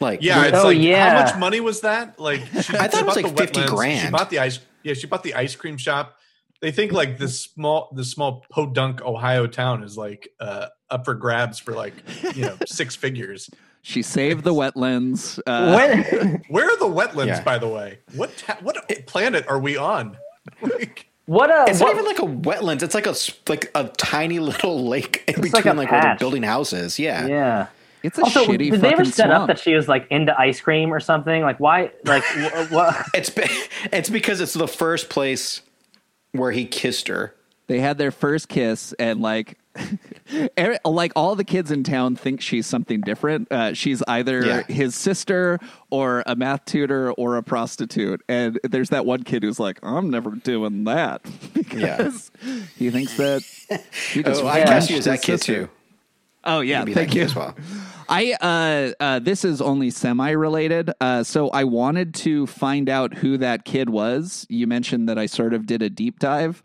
[0.00, 1.10] Like yeah, it's Oh, like yeah.
[1.14, 2.18] how much money was that?
[2.18, 4.58] Like, she, I thought it was bought like the 50 wetlands, She bought the ice.
[4.82, 6.16] Yeah, she bought the ice cream shop.
[6.62, 11.14] They think like this small, this small Podunk, Ohio town is like uh, up for
[11.14, 11.94] grabs for like
[12.34, 13.50] you know six figures.
[13.82, 15.38] She saved the wetlands.
[15.46, 17.42] Uh, When, Where are the wetlands, Yeah.
[17.42, 17.98] by the way?
[18.14, 18.76] What ta- what
[19.06, 20.16] planet are we on?
[20.62, 22.82] Like, what a It's what, not even like a wetlands.
[22.82, 26.16] It's like a s- like a tiny little lake in between like like, where they're
[26.18, 26.98] building houses.
[26.98, 27.26] Yeah.
[27.26, 27.66] yeah.
[28.02, 29.42] it's a Also, shitty did they ever set swamp.
[29.42, 31.42] up that she was like into ice cream or something?
[31.42, 31.92] Like, why?
[32.04, 32.24] Like,
[32.70, 32.96] what?
[33.14, 33.44] It's be-
[33.92, 35.60] it's because it's the first place
[36.32, 37.34] where he kissed her.
[37.68, 39.56] they had their first kiss and like
[40.84, 44.62] like all the kids in town think she's something different uh, she's either Yeah.
[44.64, 45.58] his sister
[45.90, 50.10] or a math tutor or a prostitute and there's that one kid who's like i'm
[50.10, 51.22] never doing that
[51.54, 52.30] because
[52.76, 53.42] he thinks that
[54.12, 55.66] he just Oh, I guess you as that kid sister.
[55.66, 55.70] too.
[56.44, 57.54] oh yeah thank you as well.
[58.08, 60.90] I uh, uh this is only semi related.
[61.00, 64.46] Uh so I wanted to find out who that kid was.
[64.48, 66.60] You mentioned that I sort of did a deep dive.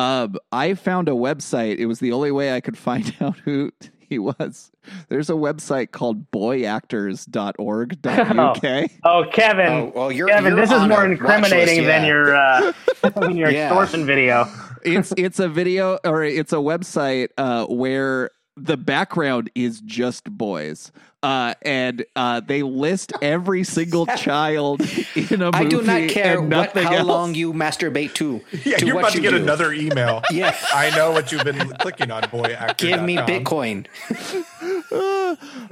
[0.00, 1.78] Um I found a website.
[1.78, 4.70] It was the only way I could find out who he was.
[5.08, 8.90] There's a website called boyactors.org.uk.
[9.04, 9.72] Oh, Kevin.
[9.72, 12.72] Oh, well, you're- Kevin, you're this is more incriminating list, than your uh,
[13.20, 13.66] than your Yeah.
[13.68, 14.46] extortion video.
[14.84, 20.90] it's it's a video or it's a website uh, where the background is just boys.
[21.22, 24.80] Uh, and uh, they list every single child
[25.14, 25.58] in a movie.
[25.58, 27.06] I do not care what, how else.
[27.06, 28.40] long you masturbate to.
[28.64, 29.36] Yeah, to you're what about to get do.
[29.36, 30.22] another email.
[30.30, 30.56] Yeah.
[30.72, 32.56] I know what you've been clicking on, boy.
[32.76, 33.86] Give me Bitcoin.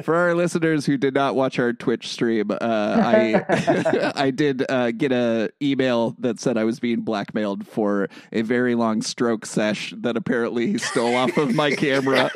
[0.03, 4.91] For our listeners who did not watch our Twitch stream, uh, I I did uh,
[4.91, 9.93] get a email that said I was being blackmailed for a very long stroke sesh
[9.99, 12.31] that apparently he stole off of my camera.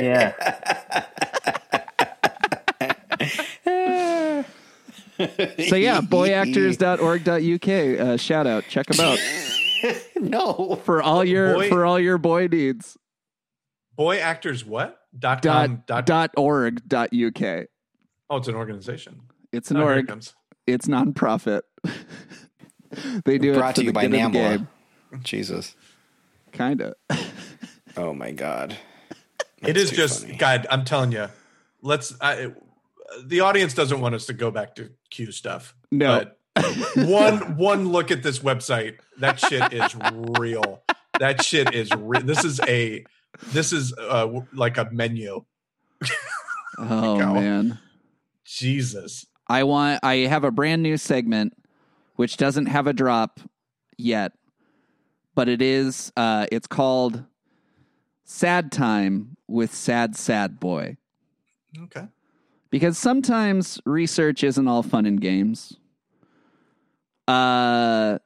[0.00, 0.32] Yeah.
[3.20, 4.44] So
[5.76, 8.00] yeah, boyactors.org.uk.
[8.00, 9.18] Uh, shout out, check them out
[10.16, 10.76] no.
[10.84, 12.96] for all your Boy- for all your boy needs.
[13.96, 15.00] Boy actors what?
[15.18, 15.82] Dot Dot com.
[15.86, 17.42] Dot, dot org dot uk.
[18.30, 19.22] oh, it's an organization.
[19.52, 20.24] It's an Oh, here it org.
[20.66, 21.62] It's nonprofit.
[23.24, 24.66] they do Brought it for to you the by good Nambla.
[25.22, 25.74] Jesus.
[26.52, 26.94] Kinda.
[27.96, 28.76] Oh my God.
[29.62, 30.36] It That's is too just funny.
[30.36, 30.66] God.
[30.70, 31.28] I'm telling you.
[31.82, 32.14] Let's.
[32.20, 32.52] I,
[33.24, 35.74] the audience doesn't want us to go back to Q stuff.
[35.90, 36.24] No.
[36.54, 38.98] But one one look at this website.
[39.18, 39.94] That shit is
[40.38, 40.82] real.
[41.18, 42.22] That shit is real.
[42.22, 43.04] This is a.
[43.48, 45.44] This is uh, like a menu.
[46.80, 47.80] Oh man.
[48.44, 49.26] Jesus.
[49.48, 51.54] I want I have a brand new segment
[52.14, 53.40] which doesn't have a drop
[53.96, 54.32] yet.
[55.34, 57.24] But it is uh it's called
[58.24, 60.98] Sad Time with Sad Sad Boy.
[61.82, 62.06] Okay.
[62.70, 65.76] Because sometimes research isn't all fun and games.
[67.26, 68.18] Uh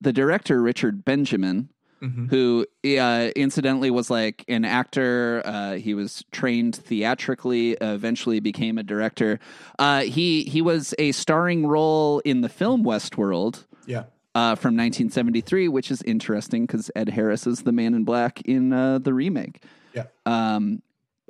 [0.00, 1.68] the director Richard Benjamin
[2.00, 2.30] Mhm.
[2.30, 2.64] who
[3.00, 5.42] uh, incidentally was like an actor.
[5.44, 9.40] Uh, he was trained theatrically, uh, eventually became a director.
[9.80, 14.04] Uh, he he was a starring role in the film Westworld Yeah.
[14.36, 18.72] uh, from 1973, which is interesting because Ed Harris is the Man in Black in
[18.72, 19.64] uh, the remake.
[19.92, 20.04] Yeah.
[20.24, 20.82] Um,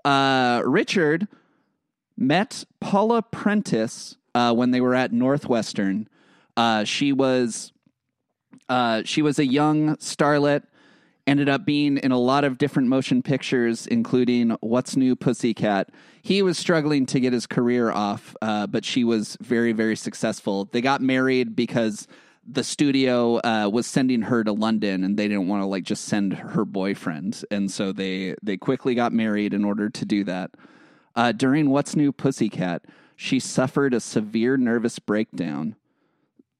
[0.04, 1.28] uh, Richard
[2.18, 6.08] met Paula Prentiss uh, when they were at Northwestern.
[6.56, 7.72] Uh, she was
[8.68, 10.64] uh, she was a young starlet.
[11.26, 15.90] Ended up being in a lot of different motion pictures, including What's New Pussycat.
[16.22, 20.64] He was struggling to get his career off, uh, but she was very, very successful.
[20.72, 22.08] They got married because
[22.50, 26.06] the studio uh, was sending her to London, and they didn't want to like just
[26.06, 30.50] send her boyfriend, and so they they quickly got married in order to do that.
[31.18, 32.84] Uh, during What's New Pussycat,
[33.16, 35.74] she suffered a severe nervous breakdown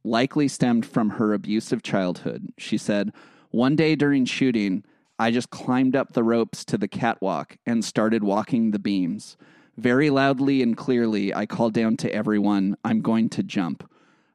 [0.03, 2.49] likely stemmed from her abusive childhood.
[2.59, 3.13] She said,
[3.53, 4.83] One day during shooting,
[5.17, 9.37] I just climbed up the ropes to the catwalk and started walking the beams.
[9.77, 13.89] Very loudly and clearly, I called down to everyone, I'm going to jump.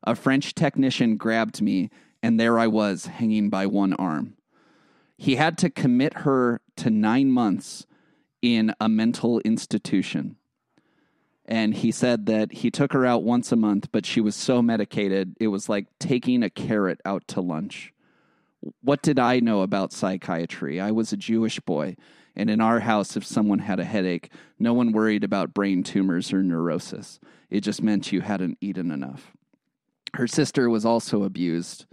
[0.03, 1.89] A French technician grabbed me,
[2.21, 4.35] and there I was, hanging by one arm.
[5.17, 7.85] He had to commit her to nine months
[8.43, 10.35] in a mental institution
[11.45, 14.61] and he said that he took her out once a month, but she was so
[14.61, 17.93] medicated, it was like taking a carrot out to lunch.
[18.81, 20.79] What did I know about psychiatry?
[20.79, 21.97] I was a Jewish boy,
[22.33, 26.31] and in our house, if someone had a headache, no one worried about brain tumors
[26.31, 27.19] or neurosis.
[27.49, 29.33] It just meant you hadn't eaten enough.
[30.13, 31.85] Her sister was also abused.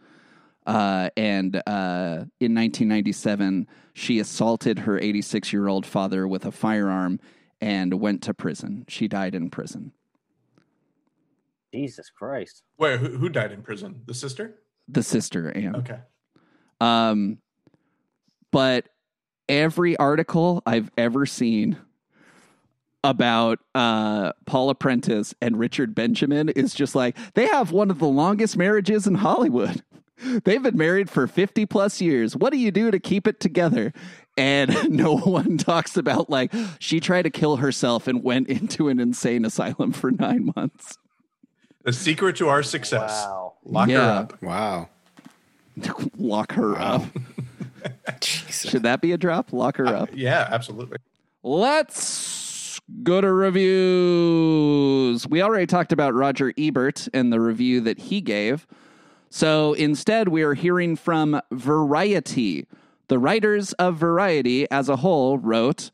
[0.66, 7.18] Uh, and uh, in 1997, she assaulted her 86 year old father with a firearm
[7.60, 8.84] and went to prison.
[8.88, 9.92] She died in prison.
[11.72, 12.62] Jesus Christ.
[12.78, 14.02] Wait, who, who died in prison?
[14.06, 14.56] The sister?
[14.88, 15.76] The sister, Anne.
[15.76, 15.98] Okay.
[16.80, 17.38] Um,
[18.50, 18.88] but
[19.48, 21.76] every article I've ever seen
[23.02, 28.08] about uh, Paula Prentiss and Richard Benjamin is just like they have one of the
[28.08, 29.82] longest marriages in Hollywood.
[30.44, 32.36] They've been married for 50 plus years.
[32.36, 33.92] What do you do to keep it together?
[34.36, 39.00] And no one talks about like she tried to kill herself and went into an
[39.00, 40.98] insane asylum for nine months.
[41.84, 43.24] The secret to our success.
[43.26, 43.54] Wow.
[43.64, 44.42] Lock her up.
[44.42, 44.88] Wow.
[46.16, 47.02] Lock her up.
[48.20, 48.70] Jesus.
[48.70, 49.52] Should that be a drop?
[49.52, 50.10] Lock her up.
[50.12, 50.98] Yeah, absolutely.
[51.42, 55.26] Let's go to reviews.
[55.26, 58.66] We already talked about Roger Ebert and the review that he gave.
[59.30, 62.66] So instead, we are hearing from Variety.
[63.06, 65.92] The writers of Variety as a whole wrote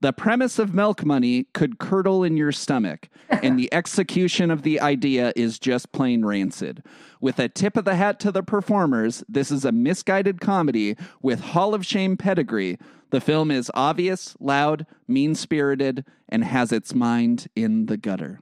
[0.00, 4.80] The premise of Milk Money could curdle in your stomach, and the execution of the
[4.80, 6.82] idea is just plain rancid.
[7.20, 11.40] With a tip of the hat to the performers, this is a misguided comedy with
[11.40, 12.78] Hall of Shame pedigree.
[13.10, 18.40] The film is obvious, loud, mean spirited, and has its mind in the gutter.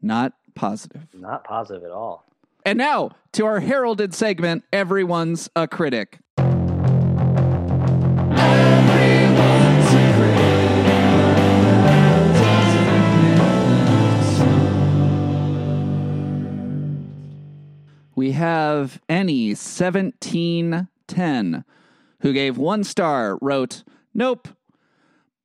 [0.00, 1.06] Not positive.
[1.12, 2.24] Not positive at all.
[2.66, 6.18] And now to our heralded segment Everyone's a Critic.
[18.16, 21.64] We have Any 1710
[22.22, 24.48] who gave one star, wrote, Nope.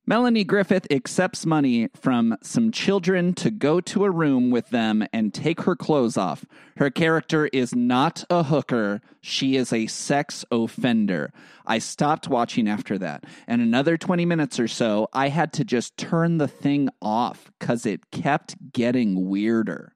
[0.04, 5.32] Melanie Griffith accepts money from some children to go to a room with them and
[5.32, 6.44] take her clothes off.
[6.76, 11.32] Her character is not a hooker, she is a sex offender.
[11.64, 13.22] I stopped watching after that.
[13.46, 17.86] And another 20 minutes or so, I had to just turn the thing off because
[17.86, 19.91] it kept getting weirder.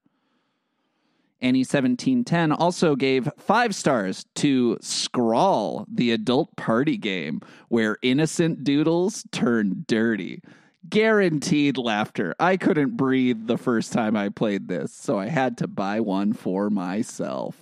[1.40, 9.24] Annie 1710 also gave five stars to Scrawl, the adult party game where innocent doodles
[9.32, 10.40] turn dirty.
[10.88, 12.34] Guaranteed laughter.
[12.38, 16.32] I couldn't breathe the first time I played this, so I had to buy one
[16.32, 17.56] for myself.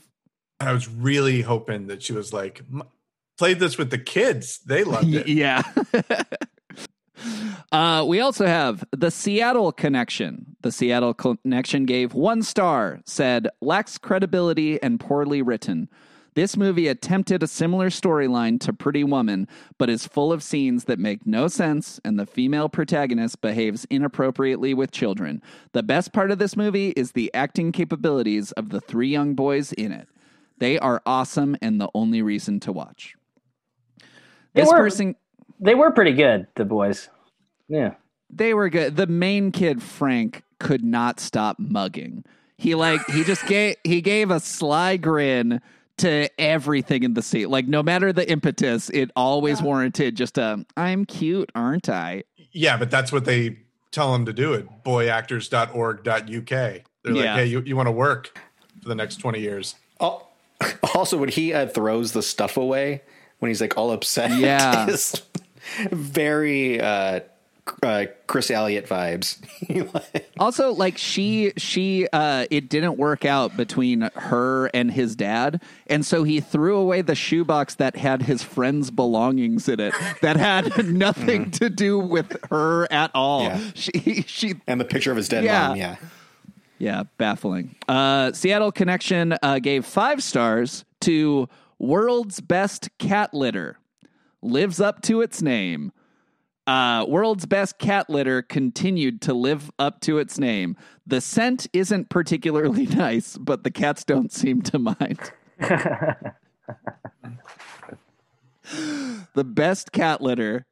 [0.60, 2.82] I was really hoping that she was like, "M-
[3.38, 4.60] played this with the kids.
[4.66, 5.26] They loved it.
[5.26, 5.62] Yeah.
[7.72, 10.56] uh, we also have the Seattle Connection.
[10.62, 15.88] The Seattle Connection gave one star, said lacks credibility and poorly written.
[16.34, 19.46] This movie attempted a similar storyline to Pretty Woman,
[19.78, 24.74] but is full of scenes that make no sense, and the female protagonist behaves inappropriately
[24.74, 25.40] with children.
[25.72, 29.72] The best part of this movie is the acting capabilities of the three young boys
[29.74, 30.08] in it.
[30.58, 33.14] They are awesome and the only reason to watch.
[34.54, 35.14] They This were- person
[35.60, 37.10] They were pretty good, the boys.
[37.68, 37.94] Yeah.
[38.30, 38.96] they were good.
[38.96, 42.24] The main kid, Frank, could not stop mugging.
[42.56, 45.60] He like he just gave he gave a sly grin
[45.98, 47.48] to everything in the scene.
[47.50, 52.24] Like no matter the impetus, it always warranted just a I'm cute, aren't I?
[52.52, 53.58] Yeah, but that's what they
[53.90, 56.48] tell them to do at boyactors.org.uk.
[56.48, 57.36] They're like, Yeah.
[57.36, 58.38] hey, you, you want to work
[58.82, 59.74] for the next 20 years.
[60.00, 60.30] Al-
[60.94, 63.02] Also, when he uh, throws the stuff away,
[63.40, 64.88] when he's like all upset, Yeah.
[65.90, 67.20] very uh,
[67.82, 69.38] uh, Chris Elliott vibes.
[70.38, 76.04] Also, like she she uh it didn't work out between her and his dad, and
[76.04, 80.86] so he threw away the shoebox that had his friend's belongings in it that had
[80.92, 83.44] nothing to do with her at all.
[83.44, 83.60] Yeah.
[83.74, 85.68] She she and the picture of his dead Yeah.
[85.68, 85.96] mom, yeah.
[86.78, 87.76] Yeah, baffling.
[87.86, 91.48] Uh, Seattle Connection uh, gave five stars to
[91.78, 93.78] World's Best Cat Litter.
[94.42, 95.92] Lives up to its name.
[96.66, 100.76] Uh, World's Best Cat Litter continued to live up to its name.
[101.06, 105.20] The scent isn't particularly nice, but the cats don't seem to mind.
[109.34, 110.66] the best cat litter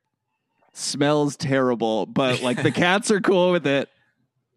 [0.72, 3.88] smells terrible, but like the cats are cool with it.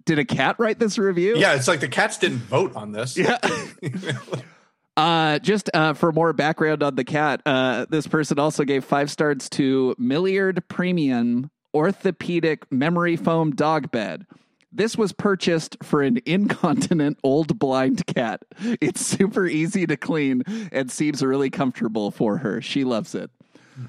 [0.05, 1.35] Did a cat write this review?
[1.37, 3.17] Yeah, it's like the cats didn't vote on this.
[3.17, 3.37] Yeah.
[4.97, 9.11] Uh, just uh, for more background on the cat, uh, this person also gave five
[9.11, 14.25] stars to Milliard Premium Orthopedic Memory Foam Dog Bed.
[14.71, 18.43] This was purchased for an incontinent old blind cat.
[18.81, 22.61] It's super easy to clean and seems really comfortable for her.
[22.61, 23.31] She loves it.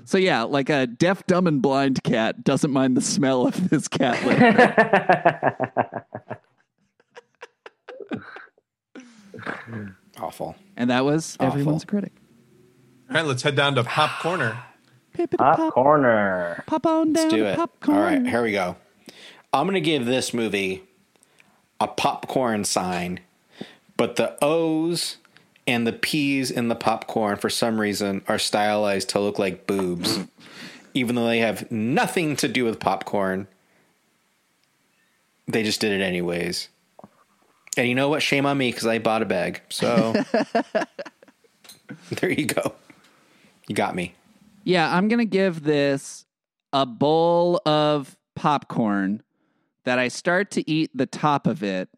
[0.05, 3.87] So yeah, like a deaf, dumb, and blind cat doesn't mind the smell of this
[3.87, 4.17] cat.
[10.19, 10.57] Awful.
[10.77, 11.53] And that was Awful.
[11.53, 12.13] everyone's critic.
[13.09, 14.59] All right, let's head down to Pop Corner.
[15.17, 16.63] Pippity pop, corner.
[16.67, 17.57] pop on down Let's do to it.
[17.57, 17.97] popcorn.
[17.97, 18.77] All right, here we go.
[19.53, 20.83] I'm going to give this movie
[21.81, 23.21] a popcorn sign,
[23.97, 25.17] but the O's
[25.67, 30.19] and the P's in the popcorn for some reason are stylized to look like boobs,
[30.95, 33.47] even though they have nothing to do with popcorn.
[35.49, 36.69] They just did it anyways.
[37.77, 38.23] And you know what?
[38.23, 39.61] Shame on me because I bought a bag.
[39.69, 40.15] So
[42.11, 42.75] there you go.
[43.69, 44.15] You got me.
[44.65, 46.25] Yeah, I'm going to give this
[46.73, 49.23] a bowl of popcorn
[49.85, 51.89] that I start to eat the top of it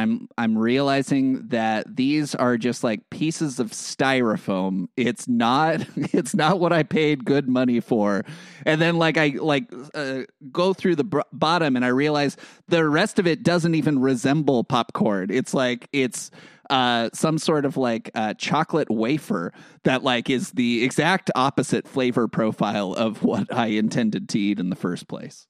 [0.00, 4.88] I'm I'm realizing that these are just like pieces of styrofoam.
[4.96, 8.24] It's not it's not what I paid good money for.
[8.66, 12.36] And then like I like uh, go through the br- bottom and I realize
[12.68, 15.30] the rest of it doesn't even resemble popcorn.
[15.30, 16.30] It's like it's
[16.70, 22.28] uh, some sort of like uh, chocolate wafer that like is the exact opposite flavor
[22.28, 25.46] profile of what I intended to eat in the first place,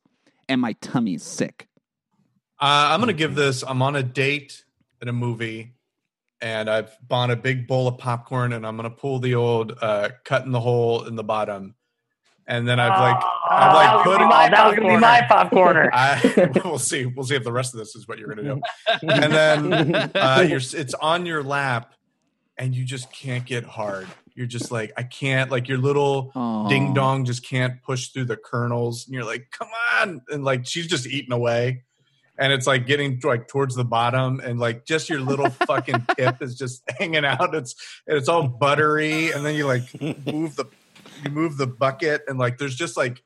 [0.49, 1.70] and my tummy's sick.
[2.61, 3.65] Uh, I'm gonna give this.
[3.67, 4.65] I'm on a date
[5.01, 5.73] in a movie,
[6.43, 10.11] and I've bought a big bowl of popcorn, and I'm gonna pull the old uh,
[10.25, 11.75] cut in the hole in the bottom,
[12.47, 15.89] and then I've like I've like put gonna my, that was gonna be my popcorner.
[15.95, 17.07] I, we'll see.
[17.07, 18.61] We'll see if the rest of this is what you're gonna do.
[19.09, 21.95] And then uh, you're it's on your lap,
[22.59, 24.07] and you just can't get hard.
[24.35, 25.51] You're just like I can't.
[25.51, 26.69] Like your little Aw.
[26.69, 29.69] ding dong just can't push through the kernels and you're like come
[30.01, 31.85] on and like she's just eating away
[32.41, 36.43] and it's like getting like towards the bottom and like just your little fucking tip
[36.43, 37.75] is just hanging out it's
[38.07, 39.83] it's all buttery and then you like
[40.27, 40.65] move the
[41.23, 43.23] you move the bucket and like there's just like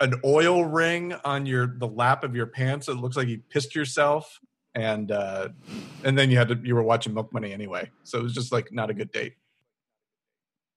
[0.00, 3.74] an oil ring on your the lap of your pants it looks like you pissed
[3.74, 4.40] yourself
[4.74, 5.48] and uh
[6.04, 8.50] and then you had to you were watching milk money anyway so it was just
[8.52, 9.34] like not a good date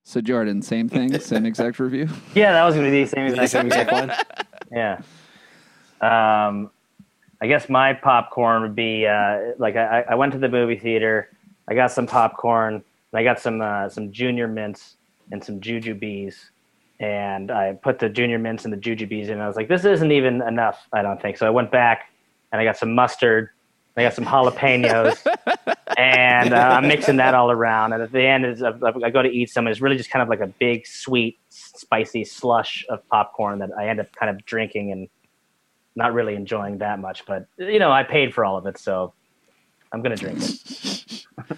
[0.03, 2.09] So Jordan, same thing, same exact review.
[2.35, 4.11] yeah, that was gonna be the same exact Same exact one.
[4.69, 4.99] Yeah.
[6.01, 6.71] Um,
[7.43, 11.29] I guess my popcorn would be uh, like I, I went to the movie theater.
[11.67, 12.75] I got some popcorn.
[12.75, 14.95] And I got some uh, some junior mints
[15.29, 16.35] and some jujubes,
[17.01, 19.31] and I put the junior mints and the jujubes in.
[19.31, 20.87] And I was like, this isn't even enough.
[20.93, 21.45] I don't think so.
[21.45, 22.13] I went back
[22.53, 23.49] and I got some mustard.
[23.97, 25.27] I got some jalapenos,
[25.97, 27.91] and uh, I'm mixing that all around.
[27.91, 29.67] And at the end, is I go to eat some.
[29.67, 33.89] It's really just kind of like a big, sweet, spicy slush of popcorn that I
[33.89, 35.09] end up kind of drinking and
[35.95, 37.25] not really enjoying that much.
[37.25, 39.13] But you know, I paid for all of it, so
[39.91, 41.25] I'm gonna drink it.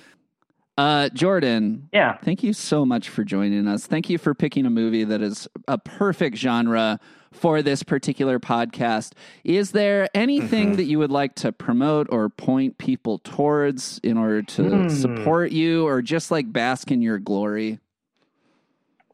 [0.78, 2.18] Uh, Jordan, Yeah.
[2.18, 3.88] thank you so much for joining us.
[3.88, 7.00] Thank you for picking a movie that is a perfect genre
[7.32, 9.14] for this particular podcast.
[9.46, 10.76] Is there anything Mm-hmm.
[10.76, 14.90] that you would like to promote or point people towards in order to Hmm.
[14.90, 17.80] support you or just like bask in your glory?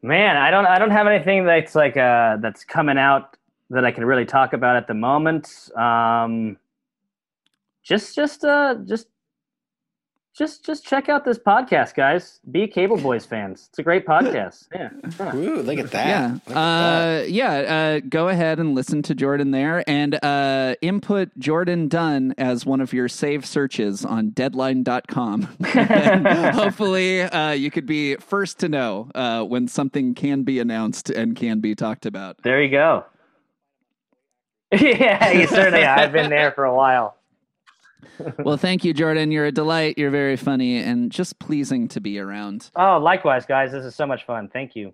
[0.02, 3.38] Man, I don't I don't have anything that's like uh that's coming out
[3.72, 5.70] that I can really talk about at the moment.
[5.76, 6.58] Um
[7.84, 9.08] just just uh just
[10.34, 12.40] just just check out this podcast, guys.
[12.50, 13.68] Be Cable Boys fans.
[13.70, 14.68] It's a great podcast.
[14.74, 14.90] Yeah.
[15.20, 15.36] yeah.
[15.36, 16.08] Ooh, look at that.
[16.08, 16.28] Yeah.
[16.32, 17.24] Look at that.
[17.24, 17.52] Uh, yeah.
[17.52, 22.80] Uh, go ahead and listen to Jordan there and uh, input Jordan Dunn as one
[22.80, 25.50] of your save searches on deadline.com.
[25.76, 31.10] and hopefully, uh, you could be first to know uh, when something can be announced
[31.10, 32.38] and can be talked about.
[32.44, 33.04] There you go.
[34.80, 37.18] yeah, you certainly I've been there for a while.
[38.40, 39.32] well, thank you, Jordan.
[39.32, 39.98] You're a delight.
[39.98, 42.72] You're very funny and just pleasing to be around.
[42.76, 43.72] Oh, likewise, guys.
[43.72, 44.50] This is so much fun.
[44.50, 44.94] Thank you.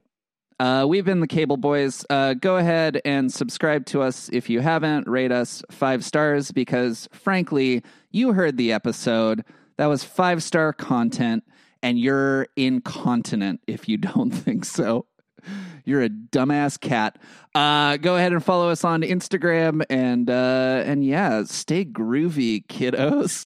[0.60, 2.04] Uh, we've been the Cable Boys.
[2.10, 5.08] Uh, go ahead and subscribe to us if you haven't.
[5.08, 9.44] Rate us five stars because, frankly, you heard the episode.
[9.78, 11.44] That was five star content,
[11.84, 15.06] and you're incontinent if you don't think so.
[15.86, 17.18] You're a dumbass cat.
[17.56, 23.46] Uh, go ahead and follow us on Instagram and uh, and yeah, stay groovy, kiddos.